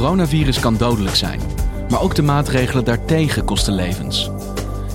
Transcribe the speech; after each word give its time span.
Coronavirus 0.00 0.60
kan 0.60 0.76
dodelijk 0.76 1.16
zijn, 1.16 1.40
maar 1.88 2.00
ook 2.00 2.14
de 2.14 2.22
maatregelen 2.22 2.84
daartegen 2.84 3.44
kosten 3.44 3.74
levens. 3.74 4.30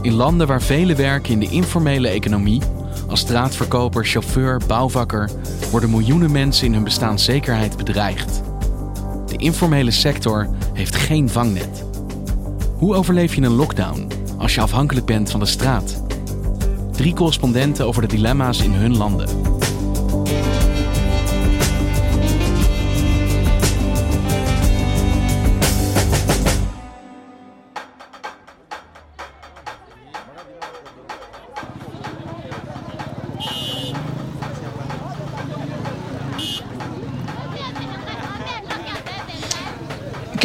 In 0.02 0.14
landen 0.14 0.48
waar 0.48 0.62
velen 0.62 0.96
werken 0.96 1.32
in 1.32 1.40
de 1.40 1.50
informele 1.50 2.08
economie, 2.08 2.62
als 3.08 3.20
straatverkoper, 3.20 4.06
chauffeur, 4.06 4.62
bouwvakker, 4.68 5.30
worden 5.72 5.90
miljoenen 5.90 6.32
mensen 6.32 6.66
in 6.66 6.74
hun 6.74 6.84
bestaanszekerheid 6.84 7.78
bedreigd. 7.78 8.42
De 9.28 9.38
informele 9.38 9.92
sector 9.92 10.50
heeft 10.74 10.96
geen 10.96 11.30
vangnet. 11.30 11.84
Hoe 12.78 12.96
overleef 12.96 13.36
je 13.36 13.42
een 13.42 13.56
lockdown 13.56 14.08
als 14.38 14.56
je 14.56 14.62
afhankelijk 14.62 15.06
bent 15.06 15.32
van 15.32 15.40
de 15.40 15.46
straat? 15.46 16.04
Drie 16.92 17.14
correspondenten 17.14 17.86
over 17.86 18.02
de 18.02 18.08
dilemma's 18.08 18.62
in 18.62 18.72
hun 18.72 18.98
landen. 18.98 19.59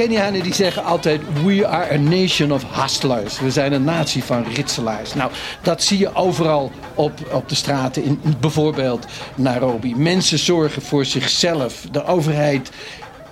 Kenianen 0.05 0.43
die 0.43 0.55
zeggen 0.55 0.85
altijd: 0.85 1.21
We 1.45 1.67
are 1.67 1.93
a 1.93 1.97
nation 1.97 2.53
of 2.53 2.65
hustlers. 2.73 3.41
We 3.41 3.51
zijn 3.51 3.73
een 3.73 3.85
natie 3.85 4.25
van 4.25 4.45
ritselaars. 4.55 5.15
Nou, 5.15 5.31
dat 5.63 5.83
zie 5.83 5.99
je 5.99 6.15
overal 6.15 6.71
op, 6.95 7.13
op 7.33 7.49
de 7.49 7.55
straten 7.55 8.05
in 8.05 8.21
bijvoorbeeld 8.41 9.07
Nairobi. 9.35 9.95
Mensen 9.97 10.39
zorgen 10.39 10.83
voor 10.83 11.05
zichzelf. 11.05 11.87
De 11.91 12.05
overheid 12.05 12.71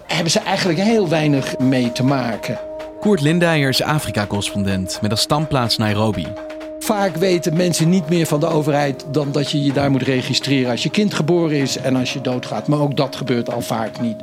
hebben 0.07 0.31
ze 0.31 0.39
eigenlijk 0.39 0.79
heel 0.79 1.09
weinig 1.09 1.59
mee 1.59 1.93
te 1.93 2.05
maken. 2.05 2.59
Koert 3.01 3.21
Lindijer 3.21 3.69
is 3.69 3.83
Afrika-correspondent 3.83 4.99
met 5.03 5.11
als 5.11 5.21
standplaats 5.21 5.77
Nairobi. 5.77 6.27
Vaak 6.79 7.17
weten 7.17 7.57
mensen 7.57 7.89
niet 7.89 8.09
meer 8.09 8.27
van 8.27 8.41
de 8.41 8.47
overheid 8.47 9.05
dan 9.11 9.33
dat 9.33 9.51
je 9.51 9.63
je 9.63 9.73
daar 9.73 9.91
moet 9.91 10.03
registreren 10.03 10.71
als 10.71 10.83
je 10.83 10.91
kind 10.91 11.15
geboren 11.15 11.57
is 11.57 11.77
en 11.77 11.97
als 11.97 12.13
je 12.13 12.21
doodgaat. 12.21 12.69
Maar 12.69 12.81
ook 12.81 12.97
dat 12.97 13.17
gebeurt 13.17 13.53
al 13.53 13.61
vaak 13.61 14.01
niet. 14.01 14.17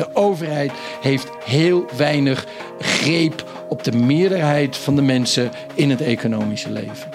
De 0.00 0.08
overheid 0.12 0.72
heeft 1.00 1.28
heel 1.44 1.84
weinig 1.96 2.46
greep 2.78 3.44
op 3.68 3.84
de 3.84 3.92
meerderheid 3.92 4.76
van 4.76 4.96
de 4.96 5.02
mensen 5.02 5.50
in 5.74 5.90
het 5.90 6.00
economische 6.00 6.70
leven. 6.70 7.10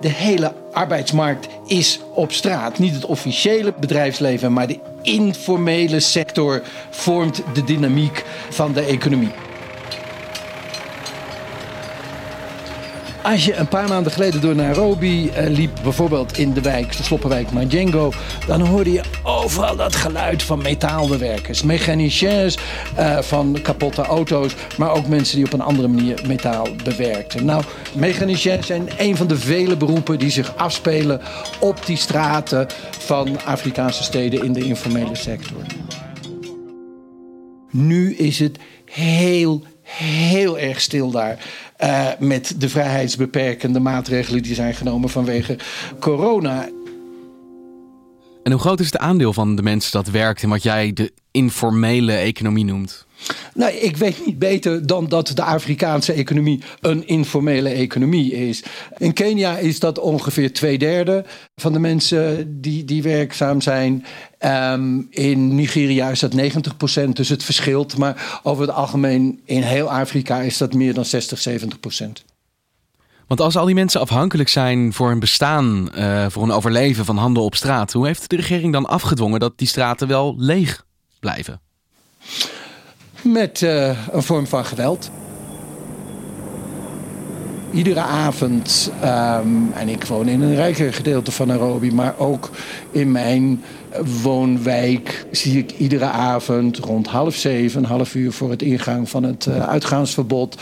De 0.00 0.08
hele 0.08 0.52
arbeidsmarkt 0.72 1.46
is 1.66 2.00
op 2.14 2.32
straat. 2.32 2.78
Niet 2.78 2.94
het 2.94 3.04
officiële 3.04 3.74
bedrijfsleven, 3.80 4.52
maar 4.52 4.66
de 4.66 4.78
informele 5.02 6.00
sector 6.00 6.62
vormt 6.90 7.42
de 7.54 7.64
dynamiek 7.64 8.24
van 8.50 8.72
de 8.72 8.82
economie. 8.82 9.45
Als 13.26 13.44
je 13.44 13.54
een 13.54 13.68
paar 13.68 13.88
maanden 13.88 14.12
geleden 14.12 14.40
door 14.40 14.54
Nairobi 14.54 15.24
uh, 15.24 15.46
liep, 15.48 15.70
bijvoorbeeld 15.82 16.38
in 16.38 16.52
de 16.52 16.60
wijk, 16.60 16.96
de 16.96 17.02
sloppenwijk 17.02 17.50
Majengo, 17.50 18.12
dan 18.46 18.60
hoorde 18.60 18.92
je 18.92 19.02
overal 19.22 19.76
dat 19.76 19.96
geluid 19.96 20.42
van 20.42 20.62
metaalbewerkers, 20.62 21.62
mechaniciens 21.62 22.58
uh, 22.98 23.18
van 23.18 23.58
kapotte 23.62 24.02
auto's, 24.02 24.54
maar 24.78 24.90
ook 24.90 25.06
mensen 25.06 25.36
die 25.36 25.46
op 25.46 25.52
een 25.52 25.60
andere 25.60 25.88
manier 25.88 26.20
metaal 26.26 26.66
bewerkten. 26.84 27.44
Nou, 27.44 27.62
mechaniciens 27.92 28.66
zijn 28.66 28.88
een 28.98 29.16
van 29.16 29.26
de 29.26 29.36
vele 29.36 29.76
beroepen 29.76 30.18
die 30.18 30.30
zich 30.30 30.56
afspelen 30.56 31.20
op 31.60 31.86
die 31.86 31.96
straten 31.96 32.66
van 32.98 33.44
Afrikaanse 33.44 34.02
steden 34.02 34.44
in 34.44 34.52
de 34.52 34.64
informele 34.64 35.14
sector. 35.14 35.60
Nu 37.70 38.14
is 38.14 38.38
het 38.38 38.58
heel, 38.84 39.62
heel 39.82 40.58
erg 40.58 40.80
stil 40.80 41.10
daar. 41.10 41.38
Uh, 41.84 42.08
met 42.18 42.54
de 42.58 42.68
vrijheidsbeperkende 42.68 43.80
maatregelen 43.80 44.42
die 44.42 44.54
zijn 44.54 44.74
genomen 44.74 45.08
vanwege 45.08 45.58
corona. 46.00 46.68
En 48.42 48.52
hoe 48.52 48.60
groot 48.60 48.80
is 48.80 48.86
het 48.86 48.98
aandeel 48.98 49.32
van 49.32 49.56
de 49.56 49.62
mensen 49.62 49.92
dat 49.92 50.08
werkt 50.08 50.42
in 50.42 50.48
wat 50.48 50.62
jij 50.62 50.92
de 50.92 51.12
informele 51.30 52.12
economie 52.12 52.64
noemt? 52.64 53.05
Nou, 53.54 53.72
ik 53.72 53.96
weet 53.96 54.26
niet 54.26 54.38
beter 54.38 54.86
dan 54.86 55.08
dat 55.08 55.32
de 55.34 55.42
Afrikaanse 55.42 56.12
economie 56.12 56.62
een 56.80 57.06
informele 57.06 57.68
economie 57.68 58.32
is. 58.32 58.62
In 58.96 59.12
Kenia 59.12 59.58
is 59.58 59.80
dat 59.80 59.98
ongeveer 59.98 60.52
twee 60.52 60.78
derde 60.78 61.24
van 61.54 61.72
de 61.72 61.78
mensen 61.78 62.46
die, 62.60 62.84
die 62.84 63.02
werkzaam 63.02 63.60
zijn. 63.60 64.04
Um, 64.40 65.06
in 65.10 65.54
Nigeria 65.54 66.08
is 66.08 66.20
dat 66.20 66.32
90 66.32 66.76
procent, 66.76 67.16
dus 67.16 67.28
het 67.28 67.44
verschilt. 67.44 67.96
Maar 67.96 68.40
over 68.42 68.66
het 68.66 68.76
algemeen 68.76 69.40
in 69.44 69.62
heel 69.62 69.90
Afrika 69.90 70.40
is 70.40 70.58
dat 70.58 70.74
meer 70.74 70.94
dan 70.94 71.04
60, 71.04 71.38
70 71.38 71.80
procent. 71.80 72.24
Want 73.26 73.40
als 73.40 73.56
al 73.56 73.66
die 73.66 73.74
mensen 73.74 74.00
afhankelijk 74.00 74.48
zijn 74.48 74.92
voor 74.92 75.08
hun 75.08 75.18
bestaan, 75.18 75.88
uh, 75.94 76.26
voor 76.28 76.42
hun 76.42 76.52
overleven 76.52 77.04
van 77.04 77.16
handel 77.16 77.44
op 77.44 77.54
straat, 77.54 77.92
hoe 77.92 78.06
heeft 78.06 78.30
de 78.30 78.36
regering 78.36 78.72
dan 78.72 78.86
afgedwongen 78.86 79.40
dat 79.40 79.58
die 79.58 79.68
straten 79.68 80.08
wel 80.08 80.34
leeg 80.38 80.86
blijven? 81.20 81.60
Met 83.32 83.60
uh, 83.60 83.98
een 84.12 84.22
vorm 84.22 84.46
van 84.46 84.64
geweld. 84.64 85.10
Iedere 87.70 88.00
avond, 88.00 88.92
um, 89.04 89.72
en 89.72 89.88
ik 89.88 90.04
woon 90.04 90.28
in 90.28 90.42
een 90.42 90.54
rijker 90.54 90.92
gedeelte 90.92 91.32
van 91.32 91.46
Nairobi, 91.46 91.92
maar 91.92 92.14
ook 92.18 92.50
in 92.90 93.12
mijn 93.12 93.62
woonwijk 94.22 95.26
zie 95.30 95.58
ik 95.58 95.72
iedere 95.78 96.04
avond 96.04 96.78
rond 96.78 97.06
half 97.06 97.34
zeven, 97.34 97.84
half 97.84 98.14
uur 98.14 98.32
voor 98.32 98.50
het 98.50 98.62
ingang 98.62 99.08
van 99.08 99.22
het 99.22 99.46
uh, 99.46 99.68
uitgaansverbod, 99.68 100.56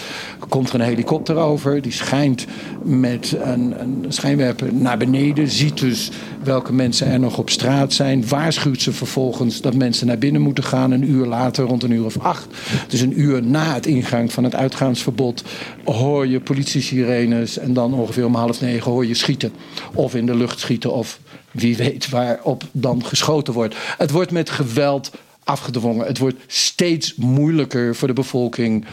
komt 0.48 0.68
er 0.68 0.74
een 0.74 0.80
helikopter 0.80 1.36
over. 1.36 1.82
Die 1.82 1.92
schijnt 1.92 2.46
met 2.82 3.36
een, 3.42 3.80
een 3.80 4.04
schijnwerper 4.08 4.74
naar 4.74 4.98
beneden, 4.98 5.48
ziet 5.48 5.78
dus 5.78 6.10
welke 6.42 6.72
mensen 6.72 7.06
er 7.06 7.20
nog 7.20 7.38
op 7.38 7.50
straat 7.50 7.92
zijn, 7.92 8.28
waarschuwt 8.28 8.82
ze 8.82 8.92
vervolgens 8.92 9.60
dat 9.60 9.74
mensen 9.74 10.06
naar 10.06 10.18
binnen 10.18 10.42
moeten 10.42 10.64
gaan. 10.64 10.90
Een 10.90 11.10
uur 11.10 11.26
later, 11.26 11.64
rond 11.64 11.82
een 11.82 11.90
uur 11.90 12.04
of 12.04 12.18
acht, 12.18 12.46
dus 12.88 13.00
een 13.00 13.20
uur 13.20 13.42
na 13.42 13.74
het 13.74 13.86
ingang 13.86 14.32
van 14.32 14.44
het 14.44 14.54
uitgaansverbod, 14.54 15.44
hoor 15.84 16.26
je 16.26 16.40
politie-sirenes 16.40 17.58
en 17.58 17.72
dan 17.72 17.94
ongeveer 17.94 18.26
om 18.26 18.34
half 18.34 18.60
negen 18.60 18.90
hoor 18.90 19.06
je 19.06 19.14
schieten. 19.14 19.52
Of 19.94 20.14
in 20.14 20.26
de 20.26 20.34
lucht 20.36 20.60
schieten 20.60 20.92
of 20.92 21.18
wie 21.54 21.76
weet 21.76 22.08
waarop 22.08 22.62
dan 22.72 23.04
geschoten 23.04 23.52
wordt. 23.52 23.74
Het 23.98 24.10
wordt 24.10 24.30
met 24.30 24.50
geweld 24.50 25.10
afgedwongen. 25.44 26.06
Het 26.06 26.18
wordt 26.18 26.44
steeds 26.46 27.14
moeilijker 27.14 27.96
voor 27.96 28.08
de 28.08 28.14
bevolking 28.14 28.84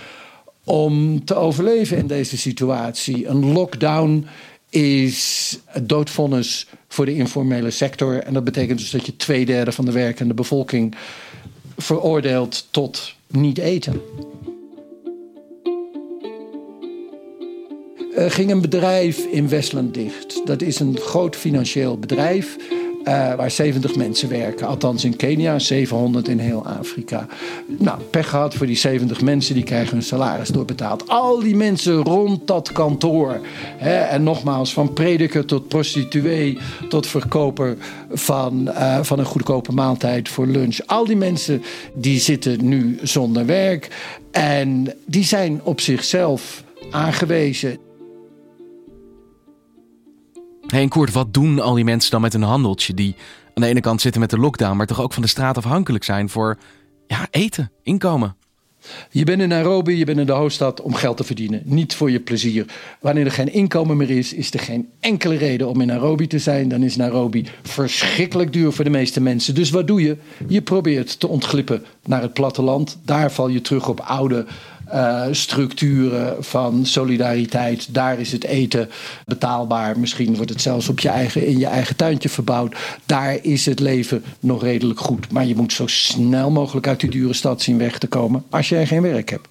om 0.63 1.25
te 1.25 1.36
overleven 1.36 1.98
in 1.98 2.08
deze 2.08 2.38
situatie. 2.38 3.28
Een 3.28 3.52
lockdown 3.52 4.28
is 4.69 5.58
het 5.66 5.90
doodvonnis 5.90 6.68
voor 6.88 7.06
de 7.06 7.16
informele 7.16 7.72
sector. 7.72 8.24
En 8.24 8.34
dat 8.34 8.44
betekent 8.44 8.80
dus 8.80 8.90
dat 8.90 9.06
je 9.06 9.16
twee 9.16 9.46
derde 9.46 9.72
van 9.72 9.86
de 9.86 9.92
werkende 9.92 10.34
bevolking 10.34 10.96
veroordeelt 11.78 12.68
tot 12.72 13.16
niet 13.28 13.58
eten. 13.58 14.02
Er 18.16 18.31
ging 18.31 18.52
een 18.52 18.62
bedrijf 18.62 19.25
in 19.25 19.50
Westland 19.50 19.94
dicht. 19.94 20.42
Dat 20.46 20.62
is 20.62 20.80
een 20.80 20.98
groot 20.98 21.36
financieel 21.36 21.98
bedrijf. 21.98 22.58
eh, 23.04 23.36
waar 23.36 23.52
70 23.52 23.96
mensen 23.96 24.30
werken. 24.30 24.68
Althans 24.68 25.04
in 25.04 25.16
Kenia, 25.16 25.60
700 25.60 26.28
in 26.28 26.40
heel 26.40 26.66
Afrika. 26.66 27.28
Nou, 27.66 28.00
pech 28.10 28.30
gehad 28.30 28.54
voor 28.54 28.66
die 28.68 28.75
70 28.75 29.22
mensen, 29.22 29.56
die 29.56 29.63
krijgen 29.63 29.94
hun 29.94 30.04
salaris 30.04 30.50
doorbetaald. 30.50 31.10
Al 31.10 31.40
die 31.40 31.56
mensen 31.56 31.96
rond 31.96 32.48
dat 32.48 32.72
kantoor. 32.72 33.40
Hè, 33.78 33.96
en 33.96 34.24
nogmaals, 34.24 34.74
van 34.74 34.94
prediker 34.94 35.46
tot 35.46 35.68
prostituee 35.68 36.58
tot 36.90 37.08
verkoper 37.08 37.78
van, 38.12 38.68
uh, 38.68 39.00
van 39.02 39.19
een 39.19 39.25
goedkope 39.25 39.72
maaltijd 39.72 40.30
voor 40.30 40.48
lunch. 40.48 40.78
Al 40.86 41.06
die 41.06 41.16
mensen 41.16 41.63
die 41.94 42.19
zitten 42.19 42.68
nu 42.68 43.00
zonder 43.04 43.46
werk. 43.46 43.88
En 44.31 44.94
die 45.06 45.24
zijn 45.24 45.62
op 45.63 45.81
zichzelf 45.81 46.63
aangewezen. 46.92 47.78
Hey, 50.72 50.88
en 50.90 51.12
wat 51.12 51.34
doen 51.34 51.60
al 51.60 51.74
die 51.74 51.84
mensen 51.84 52.12
dan 52.12 52.22
met 52.22 52.34
een 52.34 52.42
handeltje 52.42 52.94
die 52.94 53.16
aan 53.54 53.64
de 53.64 53.68
ene 53.68 53.80
kant 53.80 54.02
zitten 54.02 54.22
met 54.22 54.30
de 54.30 54.38
lockdown, 54.38 54.78
maar 54.78 54.88
toch 54.88 55.02
ook 55.02 55.14
van 55.14 55.22
de 55.22 55.28
straat 55.28 55.58
afhankelijk 55.58 56.04
zijn 56.04 56.30
voor 56.30 56.58
ja, 57.08 57.28
eten, 57.32 57.72
inkomen? 57.84 58.36
Je 59.10 59.24
bent 59.24 59.42
in 59.42 59.50
Nairobi, 59.50 59.98
je 59.98 60.06
bent 60.06 60.20
in 60.20 60.26
de 60.26 60.32
hoofdstad 60.32 60.82
om 60.82 60.94
geld 60.94 61.18
te 61.18 61.24
verdienen, 61.24 61.62
niet 61.66 61.96
voor 61.96 62.12
je 62.12 62.20
plezier. 62.20 62.66
Wanneer 63.00 63.26
er 63.26 63.32
geen 63.32 63.54
inkomen 63.54 63.98
meer 63.98 64.10
is, 64.10 64.34
is 64.34 64.54
er 64.54 64.60
geen 64.60 64.90
enkele 65.00 65.36
reden 65.36 65.68
om 65.68 65.82
in 65.82 65.88
Nairobi 65.88 66.28
te 66.28 66.40
zijn. 66.40 66.70
Dan 66.70 66.84
is 66.84 66.96
Nairobi 66.96 67.46
verschrikkelijk 67.64 68.54
duur 68.54 68.72
voor 68.72 68.84
de 68.84 68.90
meeste 68.90 69.22
mensen. 69.22 69.56
Dus 69.56 69.70
wat 69.70 69.88
doe 69.88 70.02
je? 70.02 70.18
Je 70.48 70.62
probeert 70.62 71.20
te 71.20 71.28
ontglippen 71.28 71.86
naar 72.06 72.22
het 72.22 72.34
platteland. 72.34 72.98
Daar 73.06 73.32
val 73.32 73.48
je 73.48 73.62
terug 73.62 73.90
op 73.90 74.00
oude 74.00 74.46
uh, 74.94 75.26
structuren 75.32 76.44
van 76.44 76.86
solidariteit. 76.86 77.94
Daar 77.94 78.20
is 78.20 78.32
het 78.32 78.44
eten 78.44 78.90
betaalbaar. 79.26 80.00
Misschien 80.00 80.36
wordt 80.36 80.50
het 80.50 80.62
zelfs 80.62 80.90
op 80.90 81.00
je 81.00 81.10
eigen, 81.10 81.46
in 81.46 81.58
je 81.58 81.66
eigen 81.66 81.96
tuintje 81.96 82.30
verbouwd. 82.30 82.76
Daar 83.06 83.38
is 83.42 83.66
het 83.66 83.80
leven 83.80 84.24
nog 84.40 84.62
redelijk 84.64 85.00
goed. 85.00 85.32
Maar 85.32 85.46
je 85.46 85.56
moet 85.56 85.74
zo 85.74 85.88
snel 85.88 86.52
mogelijk 86.52 86.88
uit 86.88 87.00
die 87.00 87.10
dure 87.10 87.34
stad 87.34 87.62
zien 87.62 87.78
weg 87.78 87.98
te 87.98 88.08
komen 88.08 88.44
als 88.50 88.70
je 88.70 88.86
geen 88.86 89.02
werk 89.02 89.30
hebt. 89.30 89.48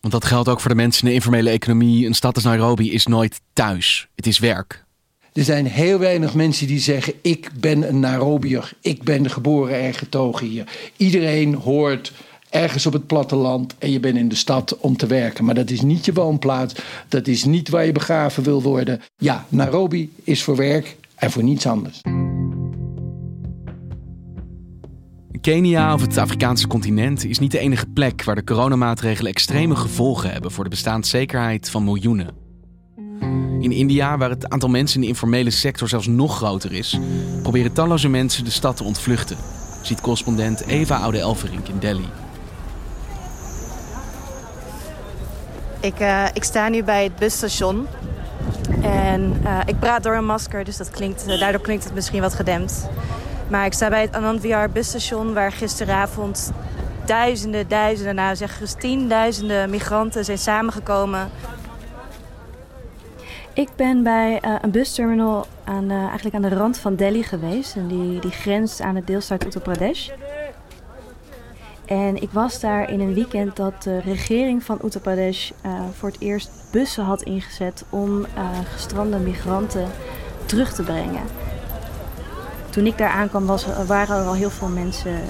Want 0.00 0.12
dat 0.12 0.24
geldt 0.24 0.48
ook 0.48 0.60
voor 0.60 0.70
de 0.70 0.76
mensen 0.76 1.02
in 1.02 1.08
de 1.08 1.14
informele 1.14 1.50
economie. 1.50 2.06
Een 2.06 2.14
stad 2.14 2.34
als 2.34 2.44
Nairobi 2.44 2.92
is 2.92 3.06
nooit 3.06 3.40
thuis. 3.52 4.08
Het 4.14 4.26
is 4.26 4.38
werk. 4.38 4.84
Er 5.32 5.44
zijn 5.44 5.66
heel 5.66 5.98
weinig 5.98 6.34
mensen 6.34 6.66
die 6.66 6.80
zeggen: 6.80 7.12
Ik 7.22 7.50
ben 7.60 7.88
een 7.88 8.00
Nairobier. 8.00 8.72
Ik 8.80 9.02
ben 9.02 9.30
geboren 9.30 9.80
en 9.80 9.94
getogen 9.94 10.46
hier. 10.46 10.64
Iedereen 10.96 11.54
hoort 11.54 12.12
ergens 12.50 12.86
op 12.86 12.92
het 12.92 13.06
platteland 13.06 13.74
en 13.78 13.90
je 13.90 14.00
bent 14.00 14.16
in 14.16 14.28
de 14.28 14.34
stad 14.34 14.78
om 14.78 14.96
te 14.96 15.06
werken. 15.06 15.44
Maar 15.44 15.54
dat 15.54 15.70
is 15.70 15.80
niet 15.80 16.04
je 16.04 16.12
woonplaats. 16.12 16.74
Dat 17.08 17.26
is 17.26 17.44
niet 17.44 17.68
waar 17.68 17.86
je 17.86 17.92
begraven 17.92 18.42
wil 18.42 18.62
worden. 18.62 19.00
Ja, 19.16 19.46
Nairobi 19.48 20.12
is 20.24 20.42
voor 20.42 20.56
werk 20.56 20.96
en 21.14 21.30
voor 21.30 21.42
niets 21.42 21.66
anders. 21.66 22.00
Kenia 25.40 25.94
of 25.94 26.00
het 26.00 26.18
Afrikaanse 26.18 26.66
continent 26.66 27.24
is 27.24 27.38
niet 27.38 27.50
de 27.50 27.58
enige 27.58 27.86
plek 27.86 28.24
waar 28.24 28.34
de 28.34 28.44
coronamaatregelen 28.44 29.30
extreme 29.30 29.76
gevolgen 29.76 30.30
hebben 30.30 30.50
voor 30.50 30.64
de 30.64 30.70
bestaanszekerheid 30.70 31.70
van 31.70 31.84
miljoenen. 31.84 32.46
In 33.60 33.72
India, 33.72 34.18
waar 34.18 34.30
het 34.30 34.48
aantal 34.48 34.68
mensen 34.68 34.96
in 34.96 35.00
de 35.02 35.08
informele 35.08 35.50
sector 35.50 35.88
zelfs 35.88 36.06
nog 36.06 36.36
groter 36.36 36.72
is, 36.72 36.98
proberen 37.42 37.72
talloze 37.72 38.08
mensen 38.08 38.44
de 38.44 38.50
stad 38.50 38.76
te 38.76 38.84
ontvluchten, 38.84 39.36
ziet 39.82 40.00
correspondent 40.00 40.66
Eva 40.66 40.96
Oude 40.96 41.18
Elverink 41.18 41.68
in 41.68 41.78
Delhi. 41.78 42.08
Ik, 45.80 46.00
uh, 46.00 46.24
ik 46.32 46.44
sta 46.44 46.68
nu 46.68 46.84
bij 46.84 47.04
het 47.04 47.16
busstation. 47.16 47.86
En 48.82 49.40
uh, 49.44 49.58
ik 49.66 49.78
praat 49.78 50.02
door 50.02 50.14
een 50.14 50.26
masker, 50.26 50.64
dus 50.64 50.76
dat 50.76 50.90
klinkt, 50.90 51.28
uh, 51.28 51.40
daardoor 51.40 51.60
klinkt 51.60 51.84
het 51.84 51.94
misschien 51.94 52.20
wat 52.20 52.34
gedempt. 52.34 52.88
Maar 53.48 53.66
ik 53.66 53.72
sta 53.72 53.88
bij 53.88 54.00
het 54.00 54.14
Anand 54.14 54.40
Vihar 54.40 54.70
busstation... 54.70 55.34
waar 55.34 55.52
gisteravond 55.52 56.52
duizenden, 57.06 57.68
duizenden, 57.68 58.14
nou 58.14 58.36
zeg 58.36 58.54
gerust 58.54 58.80
tienduizenden 58.80 59.70
migranten 59.70 60.24
zijn 60.24 60.38
samengekomen. 60.38 61.30
Ik 63.52 63.68
ben 63.76 64.02
bij 64.02 64.42
een 64.62 64.70
busterminal 64.70 65.46
aan, 65.64 65.90
eigenlijk 65.90 66.34
aan 66.34 66.42
de 66.42 66.48
rand 66.48 66.78
van 66.78 66.96
Delhi 66.96 67.22
geweest. 67.22 67.76
En 67.76 67.88
die, 67.88 68.20
die 68.20 68.30
grenst 68.30 68.80
aan 68.80 68.96
het 68.96 69.06
deelstaat 69.06 69.44
Uttar 69.44 69.62
Pradesh. 69.62 70.08
En 71.88 72.22
ik 72.22 72.30
was 72.30 72.60
daar 72.60 72.90
in 72.90 73.00
een 73.00 73.14
weekend 73.14 73.56
dat 73.56 73.82
de 73.82 74.00
regering 74.00 74.62
van 74.62 74.78
Uttar 74.84 75.00
Pradesh 75.00 75.50
uh, 75.66 75.72
voor 75.98 76.08
het 76.08 76.20
eerst 76.20 76.50
bussen 76.70 77.04
had 77.04 77.22
ingezet 77.22 77.84
om 77.90 78.20
uh, 78.20 78.26
gestrande 78.72 79.18
migranten 79.18 79.88
terug 80.44 80.72
te 80.72 80.82
brengen. 80.82 81.22
Toen 82.70 82.86
ik 82.86 82.98
daar 82.98 83.10
aankwam 83.10 83.46
was, 83.46 83.66
waren 83.86 84.16
er 84.16 84.26
al 84.26 84.34
heel 84.34 84.50
veel 84.50 84.68
mensen 84.68 85.12
uh, 85.12 85.20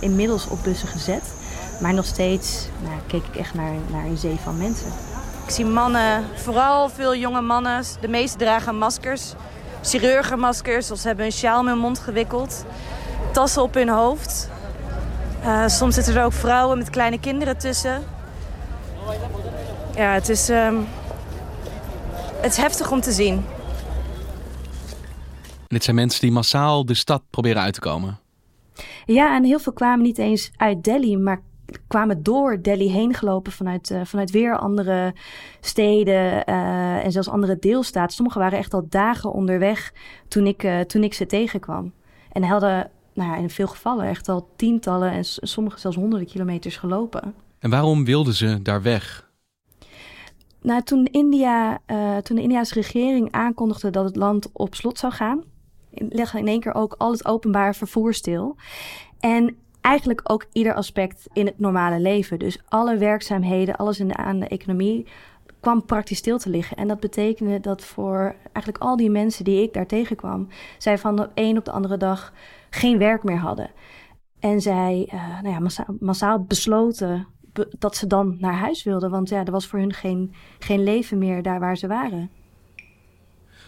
inmiddels 0.00 0.48
op 0.48 0.58
bussen 0.62 0.88
gezet. 0.88 1.34
Maar 1.80 1.94
nog 1.94 2.04
steeds 2.04 2.68
nou, 2.82 2.94
keek 3.06 3.22
ik 3.32 3.36
echt 3.36 3.54
naar, 3.54 3.72
naar 3.90 4.04
een 4.04 4.16
zee 4.16 4.36
van 4.42 4.58
mensen. 4.58 4.92
Ik 5.44 5.50
zie 5.50 5.64
mannen, 5.64 6.24
vooral 6.34 6.88
veel 6.88 7.16
jonge 7.16 7.40
mannen. 7.40 7.82
De 8.00 8.08
meeste 8.08 8.38
dragen 8.38 8.78
maskers, 8.78 9.34
chirurgenmaskers 9.82 10.90
of 10.90 10.98
ze 10.98 11.06
hebben 11.06 11.26
een 11.26 11.32
sjaal 11.32 11.60
om 11.60 11.66
hun 11.66 11.78
mond 11.78 11.98
gewikkeld. 11.98 12.64
Tassen 13.32 13.62
op 13.62 13.74
hun 13.74 13.88
hoofd. 13.88 14.48
Uh, 15.46 15.68
soms 15.68 15.94
zitten 15.94 16.16
er 16.16 16.24
ook 16.24 16.32
vrouwen 16.32 16.78
met 16.78 16.90
kleine 16.90 17.20
kinderen 17.20 17.58
tussen. 17.58 18.02
Ja, 19.94 20.12
het 20.12 20.28
is, 20.28 20.48
um, 20.48 20.86
het 22.40 22.50
is 22.52 22.56
heftig 22.56 22.90
om 22.90 23.00
te 23.00 23.12
zien. 23.12 23.44
dit 25.66 25.84
zijn 25.84 25.96
mensen 25.96 26.20
die 26.20 26.32
massaal 26.32 26.84
de 26.84 26.94
stad 26.94 27.22
proberen 27.30 27.62
uit 27.62 27.74
te 27.74 27.80
komen. 27.80 28.18
Ja, 29.04 29.36
en 29.36 29.44
heel 29.44 29.58
veel 29.58 29.72
kwamen 29.72 30.04
niet 30.04 30.18
eens 30.18 30.50
uit 30.56 30.84
Delhi, 30.84 31.16
maar 31.16 31.40
kwamen 31.86 32.22
door 32.22 32.62
Delhi 32.62 32.90
heen 32.90 33.14
gelopen 33.14 33.52
vanuit, 33.52 33.90
uh, 33.90 34.00
vanuit 34.04 34.30
weer 34.30 34.58
andere 34.58 35.14
steden 35.60 36.42
uh, 36.48 37.04
en 37.04 37.12
zelfs 37.12 37.28
andere 37.28 37.58
deelstaten. 37.58 38.14
Sommigen 38.14 38.40
waren 38.40 38.58
echt 38.58 38.74
al 38.74 38.86
dagen 38.88 39.32
onderweg 39.32 39.92
toen 40.28 40.46
ik, 40.46 40.62
uh, 40.62 40.80
toen 40.80 41.02
ik 41.02 41.14
ze 41.14 41.26
tegenkwam. 41.26 41.92
En 42.32 42.42
hadden 42.42 42.90
nou 43.16 43.30
ja, 43.30 43.36
in 43.36 43.50
veel 43.50 43.66
gevallen 43.66 44.06
echt 44.06 44.28
al 44.28 44.48
tientallen 44.56 45.10
en 45.10 45.24
sommige 45.24 45.78
zelfs 45.78 45.96
honderden 45.96 46.28
kilometers 46.28 46.76
gelopen. 46.76 47.34
En 47.58 47.70
waarom 47.70 48.04
wilden 48.04 48.34
ze 48.34 48.62
daar 48.62 48.82
weg? 48.82 49.30
Nou, 50.62 50.82
toen, 50.82 51.06
India, 51.06 51.78
uh, 51.86 52.16
toen 52.16 52.36
de 52.36 52.42
Indiaanse 52.42 52.74
regering 52.74 53.32
aankondigde 53.32 53.90
dat 53.90 54.04
het 54.04 54.16
land 54.16 54.48
op 54.52 54.74
slot 54.74 54.98
zou 54.98 55.12
gaan, 55.12 55.44
legde 55.90 56.38
in 56.38 56.46
één 56.46 56.60
keer 56.60 56.74
ook 56.74 56.94
al 56.98 57.12
het 57.12 57.26
openbaar 57.26 57.74
vervoer 57.74 58.14
stil. 58.14 58.56
En 59.20 59.56
eigenlijk 59.80 60.20
ook 60.24 60.46
ieder 60.52 60.74
aspect 60.74 61.26
in 61.32 61.46
het 61.46 61.58
normale 61.58 62.00
leven. 62.00 62.38
Dus 62.38 62.58
alle 62.68 62.96
werkzaamheden, 62.96 63.76
alles 63.76 64.00
in 64.00 64.08
de, 64.08 64.16
aan 64.16 64.40
de 64.40 64.48
economie 64.48 65.06
kwam 65.60 65.84
praktisch 65.84 66.18
stil 66.18 66.38
te 66.38 66.50
liggen. 66.50 66.76
En 66.76 66.88
dat 66.88 67.00
betekende 67.00 67.60
dat 67.60 67.84
voor 67.84 68.34
eigenlijk 68.52 68.84
al 68.84 68.96
die 68.96 69.10
mensen 69.10 69.44
die 69.44 69.62
ik 69.62 69.72
daar 69.72 69.86
tegenkwam, 69.86 70.48
zij 70.78 70.98
van 70.98 71.16
de 71.16 71.28
een 71.34 71.58
op 71.58 71.64
de 71.64 71.70
andere 71.70 71.96
dag 71.96 72.32
geen 72.70 72.98
werk 72.98 73.22
meer 73.22 73.38
hadden. 73.38 73.70
En 74.40 74.60
zij 74.60 75.10
uh, 75.14 75.40
nou 75.42 75.54
ja, 75.54 75.58
massaal, 75.58 75.96
massaal 76.00 76.44
besloten 76.44 77.26
dat 77.78 77.96
ze 77.96 78.06
dan 78.06 78.36
naar 78.38 78.54
huis 78.54 78.82
wilden. 78.82 79.10
Want 79.10 79.28
ja, 79.28 79.44
er 79.44 79.52
was 79.52 79.66
voor 79.66 79.78
hun 79.78 79.92
geen, 79.92 80.34
geen 80.58 80.82
leven 80.82 81.18
meer 81.18 81.42
daar 81.42 81.60
waar 81.60 81.76
ze 81.76 81.86
waren. 81.86 82.30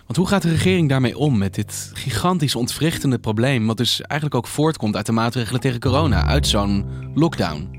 Want 0.08 0.16
hoe 0.16 0.26
gaat 0.26 0.42
de 0.42 0.50
regering 0.50 0.88
daarmee 0.88 1.18
om 1.18 1.38
met 1.38 1.54
dit 1.54 1.90
gigantisch 1.94 2.54
ontwrichtende 2.54 3.18
probleem, 3.18 3.66
wat 3.66 3.76
dus 3.76 4.00
eigenlijk 4.00 4.34
ook 4.40 4.46
voortkomt 4.46 4.96
uit 4.96 5.06
de 5.06 5.12
maatregelen 5.12 5.60
tegen 5.60 5.80
corona, 5.80 6.26
uit 6.26 6.46
zo'n 6.46 6.86
lockdown? 7.14 7.76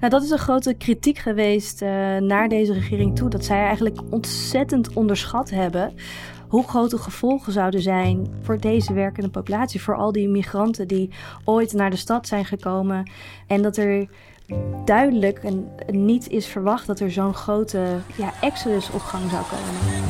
Nou, 0.00 0.12
dat 0.12 0.22
is 0.22 0.30
een 0.30 0.38
grote 0.38 0.74
kritiek 0.74 1.18
geweest 1.18 1.82
uh, 1.82 1.88
naar 2.16 2.48
deze 2.48 2.72
regering 2.72 3.16
toe. 3.16 3.28
Dat 3.28 3.44
zij 3.44 3.64
eigenlijk 3.64 4.00
ontzettend 4.10 4.92
onderschat 4.92 5.50
hebben 5.50 5.94
hoe 6.50 6.68
grote 6.68 6.98
gevolgen 6.98 7.52
zouden 7.52 7.82
zijn 7.82 8.26
voor 8.42 8.60
deze 8.60 8.92
werkende 8.92 9.28
populatie. 9.28 9.82
Voor 9.82 9.96
al 9.96 10.12
die 10.12 10.28
migranten 10.28 10.88
die 10.88 11.10
ooit 11.44 11.72
naar 11.72 11.90
de 11.90 11.96
stad 11.96 12.26
zijn 12.26 12.44
gekomen. 12.44 13.10
En 13.46 13.62
dat 13.62 13.76
er 13.76 14.08
duidelijk 14.84 15.38
en 15.38 15.68
niet 15.86 16.28
is 16.28 16.46
verwacht 16.46 16.86
dat 16.86 17.00
er 17.00 17.10
zo'n 17.10 17.34
grote 17.34 17.98
ja, 18.16 18.32
exodus 18.40 18.90
op 18.90 19.00
gang 19.00 19.30
zou 19.30 19.42
komen. 19.42 20.08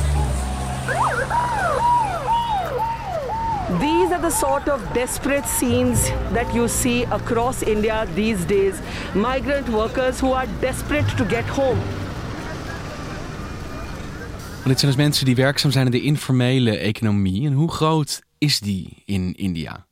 These 3.81 4.15
are 4.15 4.29
the 4.29 4.37
sort 4.37 4.69
of 4.69 4.81
desperate 4.93 5.49
scenes 5.49 6.11
that 6.33 6.53
you 6.53 6.69
see 6.69 7.07
across 7.09 7.63
India 7.63 8.07
these 8.15 8.47
days. 8.47 8.75
Migrant 9.15 9.69
workers 9.69 10.21
who 10.21 10.33
are 10.33 10.49
desperate 10.61 11.17
to 11.17 11.25
get 11.25 11.49
home. 11.49 12.00
Dit 14.69 14.81
zijn 14.81 14.93
dus 14.93 15.01
mensen 15.01 15.25
die 15.25 15.35
werkzaam 15.35 15.71
zijn 15.71 15.85
in 15.85 15.91
de 15.91 16.01
informele 16.01 16.77
economie. 16.77 17.47
En 17.47 17.53
hoe 17.53 17.71
groot 17.71 18.23
is 18.39 18.61
die 18.61 19.03
in 19.05 19.35
India? 19.35 19.87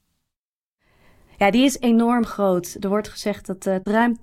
Ja, 1.37 1.50
die 1.50 1.64
is 1.64 1.78
enorm 1.78 2.25
groot. 2.25 2.76
Er 2.80 2.88
wordt 2.88 3.08
gezegd 3.08 3.46
dat 3.46 3.66
uh, 3.66 3.76
ruim 3.82 4.16
80% 4.16 4.20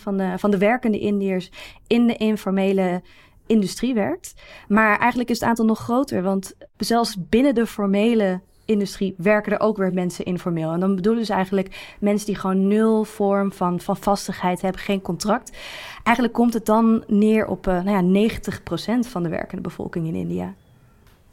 van 0.00 0.16
de, 0.16 0.34
van 0.36 0.50
de 0.50 0.58
werkende 0.58 0.98
Indiërs 0.98 1.50
in 1.86 2.06
de 2.06 2.16
informele 2.16 3.02
industrie 3.46 3.94
werkt. 3.94 4.34
Maar 4.68 4.98
eigenlijk 4.98 5.30
is 5.30 5.40
het 5.40 5.48
aantal 5.48 5.64
nog 5.64 5.78
groter, 5.78 6.22
want 6.22 6.54
zelfs 6.76 7.16
binnen 7.28 7.54
de 7.54 7.66
formele 7.66 8.42
industrie 8.64 9.14
werken 9.16 9.52
er 9.52 9.60
ook 9.60 9.76
weer 9.76 9.92
mensen 9.92 10.24
informeel. 10.24 10.72
En 10.72 10.80
dan 10.80 10.94
bedoelen 10.94 11.24
ze 11.24 11.32
eigenlijk 11.32 11.94
mensen 12.00 12.26
die 12.26 12.36
gewoon 12.36 12.68
nul 12.68 13.04
vorm 13.04 13.52
van, 13.52 13.80
van 13.80 13.96
vastigheid 13.96 14.60
hebben, 14.60 14.80
geen 14.80 15.02
contract. 15.02 15.56
Eigenlijk 16.02 16.36
komt 16.36 16.54
het 16.54 16.66
dan 16.66 17.04
neer 17.06 17.46
op 17.46 17.66
uh, 17.66 17.82
nou 17.82 18.12
ja, 18.12 18.30
90% 18.30 19.08
van 19.08 19.22
de 19.22 19.28
werkende 19.28 19.62
bevolking 19.62 20.06
in 20.06 20.14
India. 20.14 20.54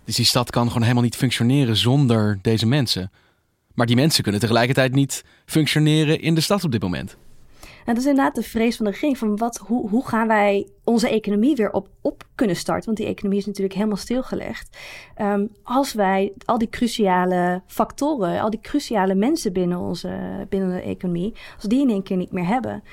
Dus 0.03 0.15
die 0.15 0.25
stad 0.25 0.49
kan 0.49 0.67
gewoon 0.67 0.81
helemaal 0.81 1.03
niet 1.03 1.15
functioneren 1.15 1.75
zonder 1.75 2.39
deze 2.41 2.65
mensen. 2.65 3.11
Maar 3.73 3.85
die 3.85 3.95
mensen 3.95 4.23
kunnen 4.23 4.41
tegelijkertijd 4.41 4.93
niet 4.93 5.23
functioneren 5.45 6.21
in 6.21 6.35
de 6.35 6.41
stad 6.41 6.63
op 6.63 6.71
dit 6.71 6.81
moment. 6.81 7.17
Dat 7.85 7.97
is 7.97 8.05
inderdaad 8.05 8.35
de 8.35 8.43
vrees 8.43 8.75
van 8.75 8.85
de 8.85 8.91
regering. 8.91 9.17
Van 9.17 9.37
wat, 9.37 9.57
hoe, 9.57 9.89
hoe 9.89 10.07
gaan 10.07 10.27
wij 10.27 10.67
onze 10.83 11.09
economie 11.09 11.55
weer 11.55 11.71
op, 11.71 11.87
op 12.01 12.23
kunnen 12.35 12.55
starten? 12.55 12.85
Want 12.85 12.97
die 12.97 13.07
economie 13.07 13.39
is 13.39 13.45
natuurlijk 13.45 13.75
helemaal 13.75 13.97
stilgelegd. 13.97 14.77
Um, 15.21 15.49
als 15.63 15.93
wij 15.93 16.33
al 16.45 16.57
die 16.57 16.69
cruciale 16.69 17.61
factoren, 17.67 18.41
al 18.41 18.49
die 18.49 18.59
cruciale 18.59 19.15
mensen 19.15 19.53
binnen, 19.53 19.77
onze, 19.77 20.45
binnen 20.49 20.69
de 20.69 20.81
economie, 20.81 21.33
als 21.55 21.63
die 21.63 21.81
in 21.81 21.89
één 21.89 22.03
keer 22.03 22.17
niet 22.17 22.31
meer 22.31 22.47
hebben. 22.47 22.83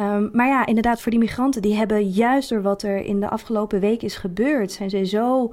Um, 0.00 0.30
maar 0.32 0.46
ja, 0.46 0.66
inderdaad, 0.66 1.00
voor 1.00 1.10
die 1.10 1.20
migranten, 1.20 1.62
die 1.62 1.74
hebben 1.74 2.08
juist 2.08 2.48
door 2.48 2.62
wat 2.62 2.82
er 2.82 3.04
in 3.04 3.20
de 3.20 3.28
afgelopen 3.28 3.80
week 3.80 4.02
is 4.02 4.16
gebeurd, 4.16 4.72
zijn 4.72 4.90
ze 4.90 5.04
zo 5.04 5.52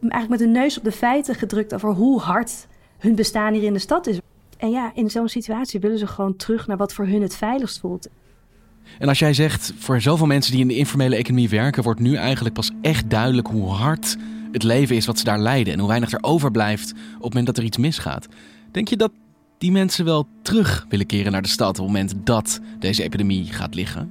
eigenlijk 0.00 0.28
met 0.28 0.38
de 0.38 0.58
neus 0.60 0.78
op 0.78 0.84
de 0.84 0.92
feiten 0.92 1.34
gedrukt 1.34 1.74
over 1.74 1.92
hoe 1.92 2.20
hard 2.20 2.66
hun 2.98 3.14
bestaan 3.14 3.52
hier 3.52 3.62
in 3.62 3.72
de 3.72 3.78
stad 3.78 4.06
is. 4.06 4.18
En 4.56 4.70
ja, 4.70 4.90
in 4.94 5.10
zo'n 5.10 5.28
situatie 5.28 5.80
willen 5.80 5.98
ze 5.98 6.06
gewoon 6.06 6.36
terug 6.36 6.66
naar 6.66 6.76
wat 6.76 6.92
voor 6.92 7.06
hun 7.06 7.22
het 7.22 7.36
veiligst 7.36 7.80
voelt. 7.80 8.08
En 8.98 9.08
als 9.08 9.18
jij 9.18 9.34
zegt, 9.34 9.72
voor 9.78 10.00
zoveel 10.00 10.26
mensen 10.26 10.52
die 10.52 10.60
in 10.60 10.68
de 10.68 10.76
informele 10.76 11.16
economie 11.16 11.48
werken, 11.48 11.82
wordt 11.82 12.00
nu 12.00 12.14
eigenlijk 12.14 12.54
pas 12.54 12.70
echt 12.80 13.10
duidelijk 13.10 13.48
hoe 13.48 13.68
hard 13.68 14.16
het 14.52 14.62
leven 14.62 14.96
is 14.96 15.06
wat 15.06 15.18
ze 15.18 15.24
daar 15.24 15.38
leiden 15.38 15.72
en 15.72 15.78
hoe 15.78 15.88
weinig 15.88 16.12
er 16.12 16.22
overblijft 16.22 16.92
op 16.92 16.98
het 17.12 17.22
moment 17.22 17.46
dat 17.46 17.56
er 17.56 17.64
iets 17.64 17.76
misgaat. 17.76 18.26
Denk 18.70 18.88
je 18.88 18.96
dat 18.96 19.12
die 19.58 19.72
mensen 19.72 20.04
wel 20.04 20.26
terug 20.42 20.86
willen 20.88 21.06
keren 21.06 21.32
naar 21.32 21.42
de 21.42 21.48
stad 21.48 21.68
op 21.68 21.76
het 21.76 21.86
moment 21.86 22.14
dat 22.24 22.60
deze 22.78 23.02
epidemie 23.02 23.44
gaat 23.44 23.74
liggen? 23.74 24.10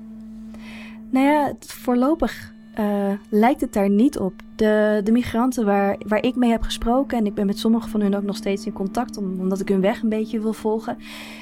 Nou 1.09 1.25
ja, 1.25 1.53
voorlopig 1.59 2.53
uh, 2.79 3.11
lijkt 3.29 3.61
het 3.61 3.73
daar 3.73 3.89
niet 3.89 4.19
op. 4.19 4.33
De, 4.55 5.01
de 5.03 5.11
migranten 5.11 5.65
waar, 5.65 5.95
waar 6.07 6.23
ik 6.23 6.35
mee 6.35 6.49
heb 6.51 6.61
gesproken, 6.61 7.17
en 7.17 7.25
ik 7.25 7.33
ben 7.33 7.45
met 7.45 7.59
sommige 7.59 7.89
van 7.89 8.01
hun 8.01 8.15
ook 8.15 8.23
nog 8.23 8.35
steeds 8.35 8.65
in 8.65 8.73
contact, 8.73 9.17
omdat 9.17 9.59
ik 9.59 9.67
hun 9.67 9.81
weg 9.81 10.01
een 10.01 10.09
beetje 10.09 10.39
wil 10.39 10.53
volgen, 10.53 10.97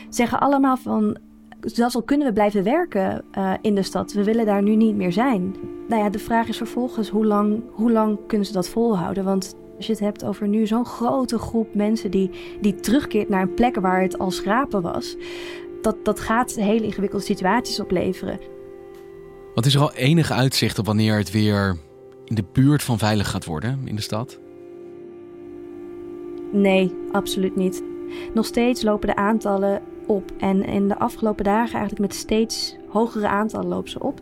zeggen 0.10 0.40
allemaal 0.40 0.78
van 0.78 1.18
zelfs 1.66 1.96
al 1.96 2.02
kunnen 2.02 2.28
we 2.28 2.34
blijven 2.34 2.64
werken 2.64 3.24
uh, 3.38 3.54
in 3.62 3.76
de 3.76 3.84
stad, 3.84 4.14
we 4.14 4.24
willen 4.24 4.46
daar 4.46 4.64
nu 4.64 4.76
niet 4.76 4.96
meer 4.96 5.12
zijn. 5.12 5.56
Nou 5.88 6.04
ja, 6.04 6.10
de 6.10 6.20
vraag 6.20 6.48
is 6.48 6.58
vervolgens 6.58 7.10
hoe 7.10 7.26
lang, 7.26 7.62
hoe 7.72 7.92
lang 7.92 8.18
kunnen 8.28 8.48
ze 8.48 8.54
dat 8.54 8.70
volhouden? 8.70 9.24
Want 9.24 9.56
als 9.78 9.86
je 9.86 9.92
het 9.92 10.02
hebt 10.02 10.24
over 10.24 10.48
nu 10.48 10.68
zo'n 10.68 10.86
grote 10.86 11.38
groep 11.38 11.76
mensen 11.76 12.12
die, 12.12 12.30
die 12.62 12.76
terugkeert 12.76 13.30
naar 13.30 13.42
een 13.42 13.54
plek 13.54 13.76
waar 13.76 14.02
het 14.02 14.20
al 14.20 14.32
schrapen 14.32 14.82
was, 14.82 15.16
dat, 15.82 16.06
dat 16.06 16.20
gaat 16.20 16.56
hele 16.56 16.86
ingewikkelde 16.86 17.26
situaties 17.26 17.80
opleveren. 17.80 18.40
Wat 19.56 19.66
is 19.66 19.76
er 19.76 19.82
al 19.82 19.94
enig 19.94 20.32
uitzicht 20.32 20.80
op 20.80 20.86
wanneer 20.86 21.18
het 21.18 21.32
weer 21.32 21.78
in 22.26 22.36
de 22.36 22.46
buurt 22.52 22.84
van 22.84 22.98
veilig 22.98 23.30
gaat 23.30 23.46
worden 23.46 23.82
in 23.86 23.96
de 23.96 24.02
stad? 24.02 24.40
Nee, 26.52 26.96
absoluut 27.12 27.56
niet. 27.56 27.84
Nog 28.34 28.46
steeds 28.46 28.82
lopen 28.82 29.08
de 29.08 29.16
aantallen 29.16 29.82
op. 30.14 30.32
En 30.38 30.66
in 30.66 30.88
de 30.88 31.00
afgelopen 31.00 31.44
dagen 31.44 31.80
eigenlijk 31.80 32.00
met 32.00 32.14
steeds 32.14 32.76
hogere 32.88 33.28
aantallen 33.28 33.68
lopen 33.68 33.90
ze 33.90 34.00
op. 34.00 34.22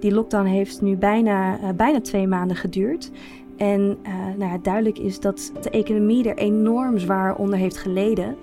Die 0.00 0.12
lockdown 0.12 0.46
heeft 0.46 0.80
nu 0.80 0.96
bijna, 0.96 1.60
uh, 1.60 1.68
bijna 1.76 2.00
twee 2.00 2.26
maanden 2.26 2.56
geduurd. 2.56 3.10
En 3.56 3.98
uh, 4.06 4.14
nou 4.38 4.60
duidelijk 4.62 4.98
is 4.98 5.20
dat 5.20 5.52
de 5.62 5.70
economie 5.70 6.28
er 6.28 6.36
enorm 6.36 6.98
zwaar 6.98 7.34
onder 7.34 7.58
heeft 7.58 7.76
geleden. 7.76 8.36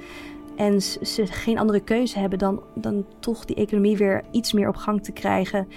En 0.55 0.81
ze 0.81 1.25
geen 1.25 1.59
andere 1.59 1.79
keuze 1.79 2.19
hebben 2.19 2.39
dan, 2.39 2.61
dan 2.75 3.05
toch 3.19 3.45
die 3.45 3.55
economie 3.55 3.97
weer 3.97 4.23
iets 4.31 4.53
meer 4.53 4.67
op 4.67 4.75
gang 4.75 5.03
te 5.03 5.11
krijgen. 5.11 5.67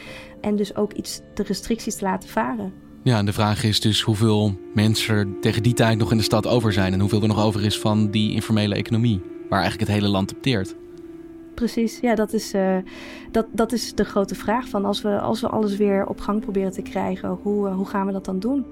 En 0.40 0.56
dus 0.56 0.76
ook 0.76 0.92
iets 0.92 1.20
de 1.34 1.42
restricties 1.42 1.96
te 1.96 2.04
laten 2.04 2.28
varen. 2.28 2.72
Ja, 3.02 3.18
en 3.18 3.26
de 3.26 3.32
vraag 3.32 3.64
is 3.64 3.80
dus 3.80 4.02
hoeveel 4.02 4.54
mensen 4.74 5.14
er 5.14 5.26
tegen 5.40 5.62
die 5.62 5.74
tijd 5.74 5.98
nog 5.98 6.10
in 6.10 6.16
de 6.16 6.22
stad 6.22 6.46
over 6.46 6.72
zijn. 6.72 6.92
En 6.92 7.00
hoeveel 7.00 7.22
er 7.22 7.28
nog 7.28 7.44
over 7.44 7.64
is 7.64 7.78
van 7.78 8.10
die 8.10 8.32
informele 8.32 8.74
economie. 8.74 9.20
Waar 9.48 9.60
eigenlijk 9.60 9.90
het 9.90 9.98
hele 9.98 10.12
land 10.12 10.34
op 10.34 10.42
teert. 10.42 10.74
Precies, 11.54 11.98
ja, 12.00 12.14
dat 12.14 12.32
is, 12.32 12.54
uh, 12.54 12.76
dat, 13.30 13.46
dat 13.52 13.72
is 13.72 13.94
de 13.94 14.04
grote 14.04 14.34
vraag. 14.34 14.68
Van 14.68 14.84
als, 14.84 15.02
we, 15.02 15.20
als 15.20 15.40
we 15.40 15.48
alles 15.48 15.76
weer 15.76 16.06
op 16.06 16.20
gang 16.20 16.40
proberen 16.40 16.72
te 16.72 16.82
krijgen, 16.82 17.38
hoe, 17.42 17.68
uh, 17.68 17.74
hoe 17.74 17.86
gaan 17.86 18.06
we 18.06 18.12
dat 18.12 18.24
dan 18.24 18.38
doen? 18.38 18.64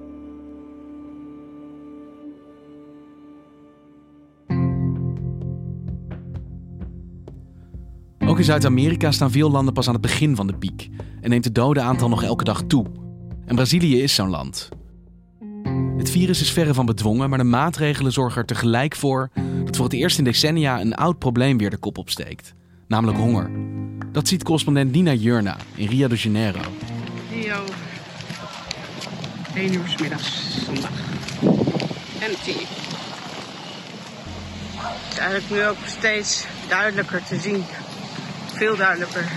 Ook 8.25 8.37
in 8.37 8.43
Zuid-Amerika 8.43 9.11
staan 9.11 9.31
veel 9.31 9.51
landen 9.51 9.73
pas 9.73 9.87
aan 9.87 9.93
het 9.93 10.01
begin 10.01 10.35
van 10.35 10.47
de 10.47 10.53
piek 10.55 10.89
en 11.21 11.29
neemt 11.29 11.45
het 11.45 11.55
dodenaantal 11.55 12.09
nog 12.09 12.23
elke 12.23 12.43
dag 12.43 12.63
toe. 12.63 12.85
En 13.45 13.55
Brazilië 13.55 14.01
is 14.01 14.15
zo'n 14.15 14.29
land. 14.29 14.69
Het 15.97 16.09
virus 16.09 16.41
is 16.41 16.51
verre 16.51 16.73
van 16.73 16.85
bedwongen, 16.85 17.29
maar 17.29 17.37
de 17.37 17.43
maatregelen 17.43 18.11
zorgen 18.11 18.41
er 18.41 18.47
tegelijk 18.47 18.95
voor 18.95 19.29
dat 19.65 19.75
voor 19.75 19.85
het 19.85 19.93
eerst 19.93 20.17
in 20.17 20.23
decennia 20.23 20.81
een 20.81 20.95
oud 20.95 21.19
probleem 21.19 21.57
weer 21.57 21.69
de 21.69 21.77
kop 21.77 21.97
opsteekt, 21.97 22.53
namelijk 22.91 23.17
honger. 23.17 23.49
Dat 24.11 24.27
ziet 24.27 24.43
correspondent 24.43 24.91
Nina 24.91 25.13
Jurna 25.13 25.57
in 25.75 25.87
Rio 25.87 26.07
de 26.07 26.15
Janeiro. 26.15 26.59
Rio, 27.33 27.63
1 29.55 29.73
uur 29.73 29.87
s 29.87 30.01
middags 30.01 30.63
zondag. 30.65 30.91
En 32.19 32.31
10. 32.43 32.53
Het 34.75 35.11
is 35.11 35.17
eigenlijk 35.17 35.49
nu 35.49 35.65
ook 35.65 35.77
steeds 35.85 36.45
duidelijker 36.67 37.23
te 37.23 37.39
zien 37.39 37.63
veel 38.53 38.75
duidelijker 38.75 39.31